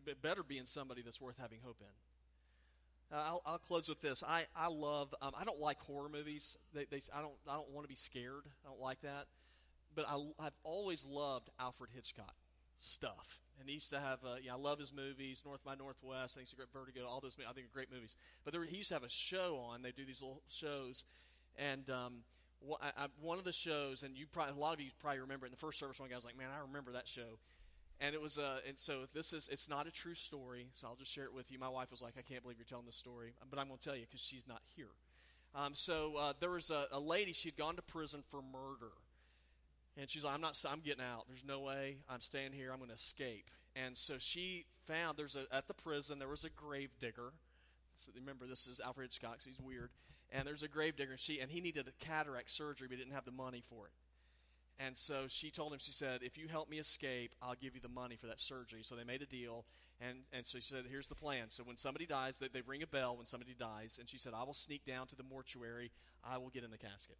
It 0.06 0.22
better 0.22 0.42
be 0.42 0.58
in 0.58 0.66
somebody 0.66 1.02
that's 1.02 1.20
worth 1.20 1.36
having 1.38 1.60
hope 1.64 1.80
in. 1.80 3.16
Uh, 3.16 3.22
I'll, 3.26 3.42
I'll, 3.46 3.58
close 3.58 3.88
with 3.88 4.02
this. 4.02 4.22
I, 4.26 4.46
I 4.54 4.68
love. 4.68 5.14
Um, 5.22 5.32
I 5.38 5.44
don't 5.44 5.60
like 5.60 5.78
horror 5.80 6.08
movies. 6.08 6.58
They, 6.74 6.84
they, 6.90 7.00
I 7.14 7.22
don't. 7.22 7.34
I 7.48 7.54
don't 7.54 7.70
want 7.70 7.84
to 7.84 7.88
be 7.88 7.94
scared. 7.94 8.42
I 8.64 8.68
don't 8.68 8.80
like 8.80 9.00
that. 9.02 9.26
But 9.94 10.06
I, 10.08 10.44
have 10.44 10.52
always 10.62 11.06
loved 11.06 11.48
Alfred 11.58 11.90
Hitchcock 11.94 12.34
stuff. 12.78 13.40
And 13.58 13.68
he 13.68 13.76
used 13.76 13.90
to 13.90 14.00
have. 14.00 14.18
Uh, 14.24 14.36
yeah, 14.42 14.52
I 14.52 14.56
love 14.56 14.78
his 14.78 14.92
movies. 14.92 15.42
North 15.46 15.64
by 15.64 15.74
Northwest. 15.74 16.34
I 16.34 16.38
think 16.38 16.44
it's 16.44 16.52
a 16.52 16.56
great 16.56 16.72
Vertigo. 16.72 17.06
All 17.08 17.20
those. 17.20 17.36
I 17.38 17.52
think 17.52 17.66
are 17.66 17.70
great 17.72 17.90
movies. 17.90 18.14
But 18.44 18.52
there, 18.52 18.64
he 18.64 18.76
used 18.76 18.90
to 18.90 18.94
have 18.96 19.04
a 19.04 19.10
show 19.10 19.58
on. 19.70 19.80
They 19.80 19.92
do 19.92 20.04
these 20.04 20.20
little 20.20 20.42
shows, 20.48 21.04
and 21.56 21.88
um, 21.88 22.24
one 22.60 23.38
of 23.38 23.44
the 23.44 23.52
shows, 23.52 24.02
and 24.02 24.16
you 24.16 24.26
probably 24.26 24.54
a 24.54 24.58
lot 24.58 24.74
of 24.74 24.80
you 24.80 24.90
probably 25.00 25.20
remember 25.20 25.46
it 25.46 25.48
in 25.48 25.52
the 25.52 25.58
first 25.58 25.78
service. 25.78 25.98
One 25.98 26.08
guy 26.08 26.16
was 26.16 26.24
like, 26.24 26.36
"Man, 26.36 26.48
I 26.54 26.60
remember 26.60 26.92
that 26.92 27.08
show," 27.08 27.38
and 28.00 28.14
it 28.14 28.20
was 28.20 28.38
uh, 28.38 28.60
and 28.66 28.78
so 28.78 29.06
this 29.12 29.32
is 29.32 29.48
it's 29.50 29.68
not 29.68 29.86
a 29.86 29.90
true 29.90 30.14
story, 30.14 30.68
so 30.72 30.86
I'll 30.88 30.96
just 30.96 31.12
share 31.12 31.24
it 31.24 31.34
with 31.34 31.50
you. 31.50 31.58
My 31.58 31.68
wife 31.68 31.90
was 31.90 32.02
like, 32.02 32.14
"I 32.18 32.22
can't 32.22 32.42
believe 32.42 32.58
you're 32.58 32.64
telling 32.64 32.86
this 32.86 32.96
story," 32.96 33.34
but 33.50 33.58
I'm 33.58 33.66
going 33.66 33.78
to 33.78 33.84
tell 33.84 33.96
you 33.96 34.06
because 34.06 34.20
she's 34.20 34.46
not 34.46 34.62
here. 34.76 34.90
Um, 35.54 35.74
so 35.74 36.16
uh, 36.16 36.32
there 36.40 36.50
was 36.50 36.70
a, 36.70 36.86
a 36.92 37.00
lady; 37.00 37.32
she'd 37.32 37.56
gone 37.56 37.76
to 37.76 37.82
prison 37.82 38.22
for 38.28 38.40
murder, 38.42 38.92
and 39.96 40.08
she's 40.08 40.24
like, 40.24 40.34
"I'm 40.34 40.40
not. 40.40 40.62
I'm 40.68 40.80
getting 40.80 41.04
out. 41.04 41.24
There's 41.28 41.44
no 41.44 41.60
way 41.60 41.98
I'm 42.08 42.20
staying 42.20 42.52
here. 42.52 42.70
I'm 42.72 42.78
going 42.78 42.88
to 42.88 42.94
escape." 42.94 43.50
And 43.74 43.96
so 43.96 44.14
she 44.18 44.66
found 44.86 45.18
there's 45.18 45.36
a 45.36 45.44
at 45.54 45.68
the 45.68 45.74
prison 45.74 46.18
there 46.18 46.28
was 46.28 46.44
a 46.44 46.50
grave 46.50 46.94
digger 46.98 47.32
So 47.96 48.12
remember, 48.14 48.46
this 48.46 48.66
is 48.66 48.80
Alfred 48.80 49.10
Hitchcock. 49.10 49.38
He's 49.44 49.60
weird. 49.60 49.90
And 50.30 50.46
there's 50.46 50.62
a 50.62 50.68
gravedigger, 50.68 51.12
and 51.12 51.20
she 51.20 51.40
and 51.40 51.50
he 51.50 51.60
needed 51.60 51.88
a 51.88 52.04
cataract 52.04 52.50
surgery, 52.50 52.86
but 52.88 52.98
he 52.98 53.02
didn't 53.02 53.14
have 53.14 53.24
the 53.24 53.32
money 53.32 53.62
for 53.66 53.86
it. 53.86 53.92
And 54.78 54.96
so 54.96 55.24
she 55.28 55.50
told 55.50 55.72
him, 55.72 55.78
she 55.80 55.90
said, 55.90 56.20
if 56.22 56.38
you 56.38 56.46
help 56.48 56.70
me 56.70 56.78
escape, 56.78 57.34
I'll 57.42 57.56
give 57.60 57.74
you 57.74 57.80
the 57.80 57.88
money 57.88 58.16
for 58.16 58.26
that 58.26 58.40
surgery. 58.40 58.80
So 58.82 58.94
they 58.94 59.04
made 59.04 59.22
a 59.22 59.26
deal. 59.26 59.64
And, 60.00 60.18
and 60.32 60.46
so 60.46 60.58
she 60.58 60.72
said, 60.72 60.84
here's 60.88 61.08
the 61.08 61.16
plan. 61.16 61.46
So 61.50 61.64
when 61.64 61.76
somebody 61.76 62.06
dies, 62.06 62.38
they, 62.38 62.46
they 62.46 62.60
ring 62.60 62.82
a 62.84 62.86
bell 62.86 63.16
when 63.16 63.26
somebody 63.26 63.54
dies. 63.58 63.96
And 63.98 64.08
she 64.08 64.18
said, 64.18 64.32
I 64.36 64.44
will 64.44 64.54
sneak 64.54 64.84
down 64.84 65.08
to 65.08 65.16
the 65.16 65.24
mortuary. 65.24 65.90
I 66.24 66.38
will 66.38 66.50
get 66.50 66.62
in 66.62 66.70
the 66.70 66.78
casket. 66.78 67.16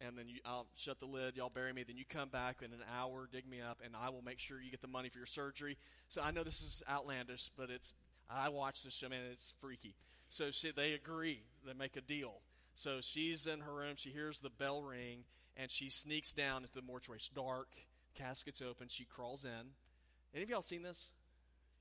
And 0.00 0.16
then 0.16 0.28
you, 0.28 0.40
I'll 0.44 0.66
shut 0.76 1.00
the 1.00 1.06
lid. 1.06 1.36
Y'all 1.36 1.50
bury 1.50 1.72
me. 1.72 1.82
Then 1.82 1.96
you 1.96 2.04
come 2.08 2.28
back 2.28 2.62
in 2.62 2.72
an 2.72 2.84
hour, 2.96 3.28
dig 3.32 3.48
me 3.48 3.60
up, 3.60 3.80
and 3.84 3.94
I 3.96 4.10
will 4.10 4.22
make 4.22 4.38
sure 4.38 4.60
you 4.60 4.70
get 4.70 4.80
the 4.82 4.88
money 4.88 5.08
for 5.08 5.18
your 5.18 5.26
surgery. 5.26 5.76
So 6.08 6.22
I 6.22 6.30
know 6.30 6.44
this 6.44 6.62
is 6.62 6.82
outlandish, 6.88 7.50
but 7.56 7.70
it's 7.70 7.92
I 8.30 8.48
watch 8.48 8.82
this 8.82 8.94
show, 8.94 9.08
man. 9.08 9.20
It's 9.30 9.54
freaky. 9.58 9.94
So 10.28 10.50
she, 10.50 10.70
they 10.70 10.92
agree. 10.92 11.42
They 11.66 11.74
make 11.74 11.96
a 11.96 12.00
deal. 12.00 12.40
So 12.74 13.00
she's 13.00 13.46
in 13.46 13.60
her 13.60 13.72
room. 13.72 13.94
She 13.96 14.10
hears 14.10 14.40
the 14.40 14.50
bell 14.50 14.82
ring, 14.82 15.24
and 15.56 15.70
she 15.70 15.90
sneaks 15.90 16.32
down 16.32 16.62
into 16.62 16.74
the 16.74 16.82
mortuary. 16.82 17.18
It's 17.18 17.28
dark. 17.28 17.68
Casket's 18.14 18.62
open. 18.62 18.88
She 18.88 19.04
crawls 19.04 19.44
in. 19.44 19.72
Any 20.34 20.44
of 20.44 20.50
y'all 20.50 20.62
seen 20.62 20.82
this? 20.82 21.12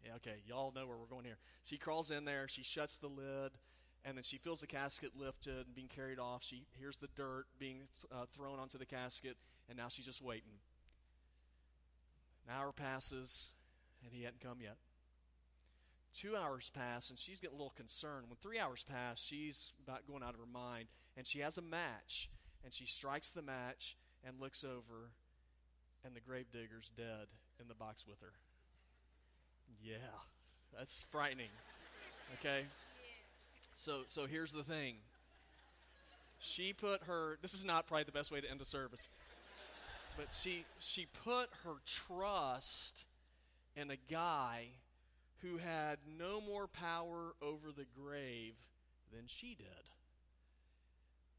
Yeah, 0.05 0.15
okay. 0.15 0.41
Y'all 0.45 0.73
know 0.75 0.86
where 0.86 0.97
we're 0.97 1.05
going 1.05 1.25
here. 1.25 1.38
She 1.63 1.77
crawls 1.77 2.12
in 2.12 2.25
there. 2.25 2.47
She 2.47 2.63
shuts 2.63 2.97
the 2.97 3.07
lid, 3.07 3.53
and 4.03 4.17
then 4.17 4.23
she 4.23 4.38
feels 4.38 4.62
the 4.62 4.67
casket 4.67 5.12
lifted 5.15 5.65
and 5.65 5.75
being 5.75 5.88
carried 5.88 6.19
off. 6.19 6.43
She 6.43 6.65
hears 6.77 6.97
the 6.97 7.09
dirt 7.15 7.45
being 7.57 7.83
uh, 8.12 8.25
thrown 8.31 8.59
onto 8.59 8.77
the 8.77 8.86
casket, 8.86 9.38
and 9.69 9.77
now 9.77 9.88
she's 9.88 10.05
just 10.05 10.21
waiting. 10.21 10.59
An 12.47 12.53
hour 12.55 12.71
passes, 12.71 13.51
and 14.03 14.13
he 14.13 14.23
hadn't 14.23 14.41
come 14.41 14.59
yet. 14.62 14.77
Two 16.13 16.36
hours 16.36 16.69
pass, 16.69 17.09
and 17.09 17.17
she's 17.17 17.39
getting 17.39 17.55
a 17.55 17.57
little 17.57 17.73
concerned. 17.75 18.25
When 18.27 18.38
three 18.41 18.59
hours 18.59 18.83
pass, 18.83 19.19
she's 19.19 19.73
about 19.83 20.05
going 20.05 20.21
out 20.21 20.36
of 20.36 20.39
her 20.39 20.45
mind, 20.45 20.89
and 21.17 21.25
she 21.25 21.39
has 21.39 21.57
a 21.57 21.62
match, 21.62 22.29
and 22.63 22.73
she 22.73 22.86
strikes 22.86 23.32
the 23.32 23.41
match 23.41 23.95
and 24.26 24.39
looks 24.39 24.63
over, 24.63 25.12
and 26.06 26.15
the 26.15 26.19
gravedigger's 26.19 26.89
dead 26.95 27.28
in 27.60 27.67
the 27.67 27.73
box 27.73 28.08
with 28.08 28.19
her. 28.21 28.34
Yeah, 29.84 29.97
that's 30.78 31.06
frightening. 31.12 31.49
Okay? 32.39 32.63
So, 33.76 34.02
so 34.08 34.26
here's 34.26 34.52
the 34.52 34.63
thing. 34.63 34.95
She 36.39 36.73
put 36.73 37.04
her, 37.04 37.38
this 37.41 37.54
is 37.54 37.63
not 37.63 37.88
probably 37.88 38.04
the 38.04 38.12
best 38.12 38.32
way 38.32 38.41
to 38.41 38.49
end 38.49 38.62
a 38.62 38.65
service, 38.65 39.08
but 40.17 40.28
she, 40.32 40.65
she 40.80 41.08
put 41.23 41.49
her 41.63 41.76
trust 41.86 43.06
in 43.76 43.89
a 43.89 43.97
guy 44.12 44.67
who 45.41 45.58
had 45.58 45.97
no 46.19 46.41
more 46.41 46.67
power 46.67 47.34
over 47.41 47.71
the 47.76 47.86
grave 47.99 48.54
than 49.12 49.23
she 49.28 49.56
did. 49.56 49.67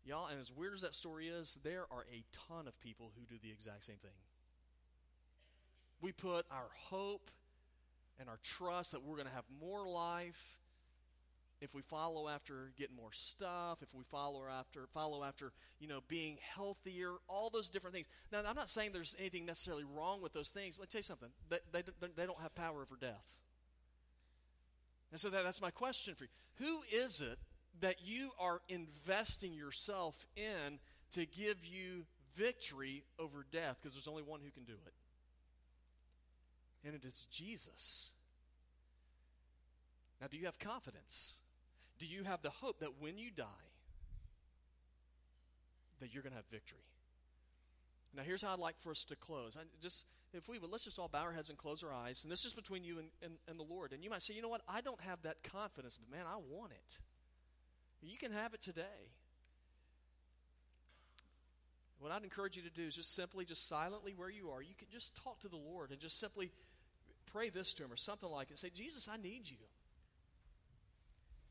Y'all, 0.05 0.27
and 0.27 0.38
as 0.38 0.53
weird 0.53 0.75
as 0.75 0.83
that 0.83 0.95
story 0.95 1.29
is, 1.29 1.57
there 1.62 1.87
are 1.90 2.05
a 2.12 2.25
ton 2.49 2.69
of 2.69 2.79
people 2.81 3.12
who 3.17 3.25
do 3.27 3.40
the 3.43 3.51
exact 3.51 3.85
same 3.85 3.97
thing. 3.97 4.11
We 6.01 6.12
put 6.12 6.45
our 6.51 6.69
hope 6.90 7.31
and 8.21 8.29
our 8.29 8.38
trust 8.43 8.93
that 8.93 9.03
we're 9.03 9.17
going 9.17 9.29
to 9.29 9.35
have 9.35 9.45
more 9.61 9.87
life 9.87 10.59
if 11.61 11.75
we 11.75 11.81
follow 11.81 12.29
after 12.29 12.73
getting 12.77 12.97
more 12.97 13.12
stuff, 13.12 13.79
if 13.81 13.95
we 13.95 14.03
follow 14.11 14.43
after 14.47 14.87
follow 14.93 15.25
after, 15.25 15.53
you 15.81 15.88
know, 15.88 16.01
being 16.09 16.37
healthier, 16.55 17.12
all 17.27 17.49
those 17.49 17.71
different 17.71 17.95
things. 17.95 18.07
Now, 18.31 18.43
I'm 18.47 18.57
not 18.57 18.69
saying 18.69 18.90
there's 18.93 19.17
anything 19.19 19.47
necessarily 19.47 19.85
wrong 19.85 20.21
with 20.21 20.35
those 20.35 20.51
things, 20.51 20.79
let 20.79 20.85
me 20.85 20.88
tell 20.90 20.99
you 20.99 21.05
something. 21.05 21.31
They, 21.49 21.59
they, 21.73 21.83
they 22.17 22.27
don't 22.27 22.40
have 22.40 22.55
power 22.55 22.83
over 22.83 22.97
death. 23.01 23.38
And 25.11 25.19
so 25.21 25.31
that, 25.31 25.45
that's 25.45 25.62
my 25.62 25.71
question 25.71 26.14
for 26.14 26.25
you. 26.25 26.31
Who 26.57 26.83
is 26.93 27.21
it 27.21 27.38
that 27.81 27.97
you 28.05 28.31
are 28.39 28.61
investing 28.69 29.53
yourself 29.53 30.27
in 30.37 30.79
to 31.13 31.27
give 31.27 31.65
you 31.65 32.07
victory 32.35 33.05
over 33.19 33.47
death? 33.51 33.79
Because 33.81 33.95
there's 33.95 34.09
only 34.09 34.23
one 34.23 34.41
who 34.45 34.51
can 34.51 34.65
do 34.65 34.75
it. 34.87 34.95
And 36.87 36.95
it 36.95 37.05
is 37.05 37.27
Jesus. 37.31 38.11
Now, 40.21 40.27
do 40.31 40.37
you 40.37 40.47
have 40.47 40.59
confidence? 40.59 41.37
Do 41.99 42.07
you 42.07 42.25
have 42.25 42.43
the 42.43 42.51
hope 42.51 42.81
that 42.81 43.01
when 43.01 43.19
you 43.19 43.31
die, 43.31 43.45
that 46.01 46.13
you're 46.13 46.23
going 46.23 46.33
to 46.33 46.37
have 46.37 46.47
victory? 46.51 46.79
Now, 48.15 48.23
here's 48.23 48.43
how 48.43 48.53
I'd 48.53 48.59
like 48.59 48.79
for 48.79 48.91
us 48.91 49.05
to 49.05 49.17
close. 49.17 49.57
I 49.57 49.63
just 49.81 50.07
if 50.35 50.49
we 50.49 50.59
would, 50.59 50.71
let's 50.71 50.85
just 50.85 50.99
all 50.99 51.09
bow 51.09 51.23
our 51.23 51.33
heads 51.33 51.49
and 51.49 51.57
close 51.57 51.85
our 51.85 51.93
eyes. 51.93 52.25
And 52.25 52.33
this 52.33 52.45
is 52.45 52.53
between 52.53 52.83
you 52.83 52.99
and, 52.99 53.09
and, 53.23 53.35
and, 53.49 53.59
the 53.59 53.63
Lord. 53.63 53.93
And 53.93 54.03
you 54.03 54.11
might 54.11 54.23
say, 54.23 54.35
you 54.35 54.43
know 54.43 54.49
what? 54.49 54.63
I 54.69 54.81
don't 54.81 55.01
have 55.01 55.23
that 55.23 55.45
confidence, 55.45 55.97
but 55.99 56.15
man, 56.15 56.27
I 56.27 56.37
want 56.37 56.73
it. 56.73 56.99
You 58.05 58.19
can 58.19 58.33
have 58.33 58.55
it 58.55 58.61
today. 58.61 58.83
What 61.99 62.12
I'd 62.12 62.23
encourage 62.23 62.57
you 62.57 62.62
to 62.62 62.71
do 62.71 62.87
is 62.87 62.97
just 62.97 63.14
simply, 63.14 63.45
just 63.47 63.67
silently 63.67 64.12
where 64.14 64.29
you 64.29 64.51
are, 64.51 64.61
you 64.61 64.75
can 64.77 64.88
just 64.93 65.17
talk 65.17 65.40
to 65.40 65.49
the 65.49 65.57
Lord 65.57 65.90
and 65.90 65.99
just 65.99 66.21
simply 66.21 66.51
pray 67.33 67.49
this 67.49 67.73
to 67.75 67.85
Him 67.85 67.93
or 67.93 67.97
something 67.97 68.29
like 68.29 68.51
it. 68.51 68.59
Say, 68.59 68.71
Jesus, 68.71 69.09
I 69.09 69.17
need 69.17 69.49
you. 69.49 69.57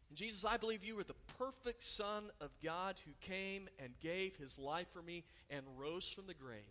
And 0.10 0.18
Jesus, 0.18 0.46
I 0.46 0.58
believe 0.58 0.84
you 0.84 1.00
are 1.00 1.04
the 1.04 1.16
perfect 1.40 1.84
Son 1.84 2.26
of 2.40 2.52
God 2.64 2.98
who 3.04 3.14
came 3.20 3.68
and 3.80 4.00
gave 4.00 4.38
His 4.38 4.60
life 4.60 4.92
for 4.92 5.02
me 5.02 5.24
and 5.50 5.66
rose 5.76 6.08
from 6.08 6.28
the 6.28 6.36
grave 6.36 6.62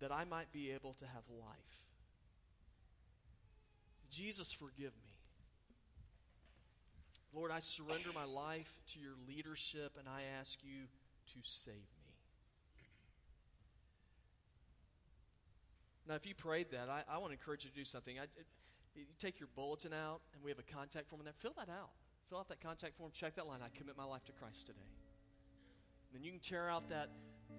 that 0.00 0.10
I 0.10 0.24
might 0.24 0.52
be 0.52 0.70
able 0.70 0.94
to 0.94 1.04
have 1.04 1.24
life. 1.28 1.86
Jesus, 4.10 4.52
forgive 4.52 4.92
me. 5.04 5.07
Lord, 7.34 7.50
I 7.50 7.60
surrender 7.60 8.10
my 8.14 8.24
life 8.24 8.80
to 8.88 9.00
your 9.00 9.14
leadership 9.28 9.96
and 9.98 10.08
I 10.08 10.22
ask 10.40 10.58
you 10.62 10.86
to 11.34 11.38
save 11.42 11.74
me. 11.74 12.08
Now, 16.08 16.14
if 16.14 16.26
you 16.26 16.34
prayed 16.34 16.70
that, 16.70 16.88
I, 16.88 17.02
I 17.06 17.18
want 17.18 17.30
to 17.30 17.38
encourage 17.38 17.64
you 17.64 17.70
to 17.70 17.76
do 17.76 17.84
something. 17.84 18.18
I, 18.18 18.24
you 18.94 19.04
take 19.18 19.38
your 19.38 19.48
bulletin 19.54 19.92
out, 19.92 20.22
and 20.32 20.42
we 20.42 20.50
have 20.50 20.58
a 20.58 20.62
contact 20.62 21.10
form 21.10 21.20
in 21.20 21.26
there. 21.26 21.34
Fill 21.36 21.52
that 21.58 21.68
out. 21.68 21.90
Fill 22.30 22.38
out 22.38 22.48
that 22.48 22.62
contact 22.62 22.96
form. 22.96 23.10
Check 23.12 23.34
that 23.36 23.46
line. 23.46 23.60
I 23.62 23.68
commit 23.76 23.96
my 23.96 24.04
life 24.04 24.24
to 24.24 24.32
Christ 24.32 24.66
today. 24.66 24.78
And 26.08 26.18
then 26.18 26.24
you 26.24 26.30
can 26.30 26.40
tear 26.40 26.70
out 26.70 26.88
that 26.88 27.10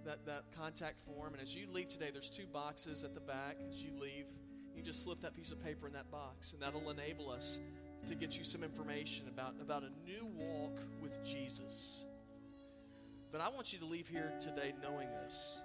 that, 0.05 0.25
that 0.25 0.45
contact 0.55 0.99
form. 1.01 1.33
And 1.33 1.41
as 1.41 1.55
you 1.55 1.67
leave 1.71 1.89
today, 1.89 2.09
there's 2.11 2.29
two 2.29 2.45
boxes 2.45 3.03
at 3.03 3.13
the 3.13 3.19
back. 3.19 3.57
As 3.69 3.83
you 3.83 3.91
leave, 3.99 4.27
you 4.75 4.83
just 4.83 5.03
slip 5.03 5.21
that 5.21 5.35
piece 5.35 5.51
of 5.51 5.63
paper 5.63 5.87
in 5.87 5.93
that 5.93 6.09
box, 6.11 6.53
and 6.53 6.61
that'll 6.61 6.89
enable 6.89 7.29
us 7.29 7.59
to 8.07 8.15
get 8.15 8.37
you 8.37 8.43
some 8.43 8.63
information 8.63 9.27
about, 9.27 9.55
about 9.61 9.83
a 9.83 9.89
new 10.09 10.25
walk 10.37 10.79
with 11.01 11.23
Jesus. 11.23 12.05
But 13.31 13.41
I 13.41 13.49
want 13.49 13.73
you 13.73 13.79
to 13.79 13.85
leave 13.85 14.07
here 14.07 14.33
today 14.41 14.73
knowing 14.81 15.09
this 15.23 15.59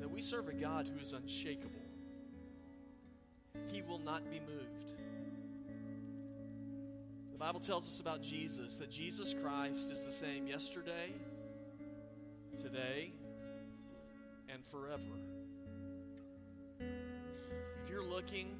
that 0.00 0.10
we 0.10 0.20
serve 0.20 0.48
a 0.48 0.52
God 0.52 0.88
who 0.88 1.00
is 1.00 1.12
unshakable, 1.12 1.70
He 3.68 3.82
will 3.82 3.98
not 3.98 4.30
be 4.30 4.40
moved. 4.40 4.94
The 7.32 7.38
Bible 7.38 7.60
tells 7.60 7.86
us 7.88 8.00
about 8.00 8.22
Jesus 8.22 8.76
that 8.78 8.90
Jesus 8.90 9.34
Christ 9.34 9.90
is 9.90 10.04
the 10.04 10.12
same 10.12 10.46
yesterday 10.46 11.12
today, 12.56 13.12
and 14.48 14.64
forever. 14.64 15.02
If 16.80 17.90
you're 17.90 18.04
looking 18.04 18.56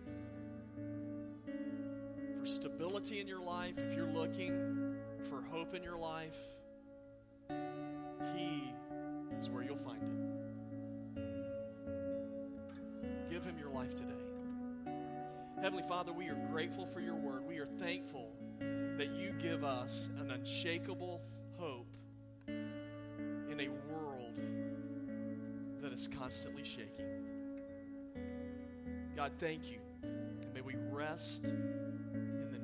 stability 2.66 3.20
in 3.20 3.28
your 3.28 3.40
life, 3.40 3.78
if 3.78 3.94
you're 3.94 4.10
looking 4.10 4.96
for 5.30 5.40
hope 5.40 5.72
in 5.74 5.84
your 5.84 5.96
life, 5.96 6.36
He 8.34 8.72
is 9.38 9.48
where 9.48 9.62
you'll 9.62 9.76
find 9.76 10.02
it. 10.02 11.20
Give 13.30 13.44
Him 13.44 13.56
your 13.56 13.70
life 13.70 13.94
today. 13.94 14.10
Heavenly 15.62 15.84
Father, 15.84 16.12
we 16.12 16.28
are 16.28 16.38
grateful 16.50 16.86
for 16.86 16.98
your 17.00 17.14
word. 17.14 17.46
We 17.46 17.58
are 17.58 17.66
thankful 17.66 18.32
that 18.58 19.10
you 19.16 19.32
give 19.38 19.62
us 19.62 20.10
an 20.18 20.32
unshakable 20.32 21.22
hope 21.58 21.86
in 22.48 23.60
a 23.60 23.68
world 23.92 24.40
that 25.82 25.92
is 25.92 26.08
constantly 26.08 26.64
shaking. 26.64 27.06
God, 29.14 29.30
thank 29.38 29.70
you. 29.70 29.78
And 30.02 30.52
may 30.52 30.62
we 30.62 30.74
rest 30.90 31.44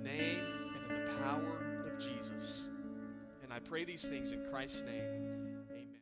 name 0.02 0.40
and 0.74 0.90
in 0.90 1.04
the 1.04 1.12
power 1.22 1.86
of 1.86 1.98
Jesus. 1.98 2.68
And 3.42 3.52
I 3.52 3.58
pray 3.60 3.84
these 3.84 4.06
things 4.06 4.32
in 4.32 4.44
Christ's 4.50 4.82
name. 4.82 5.41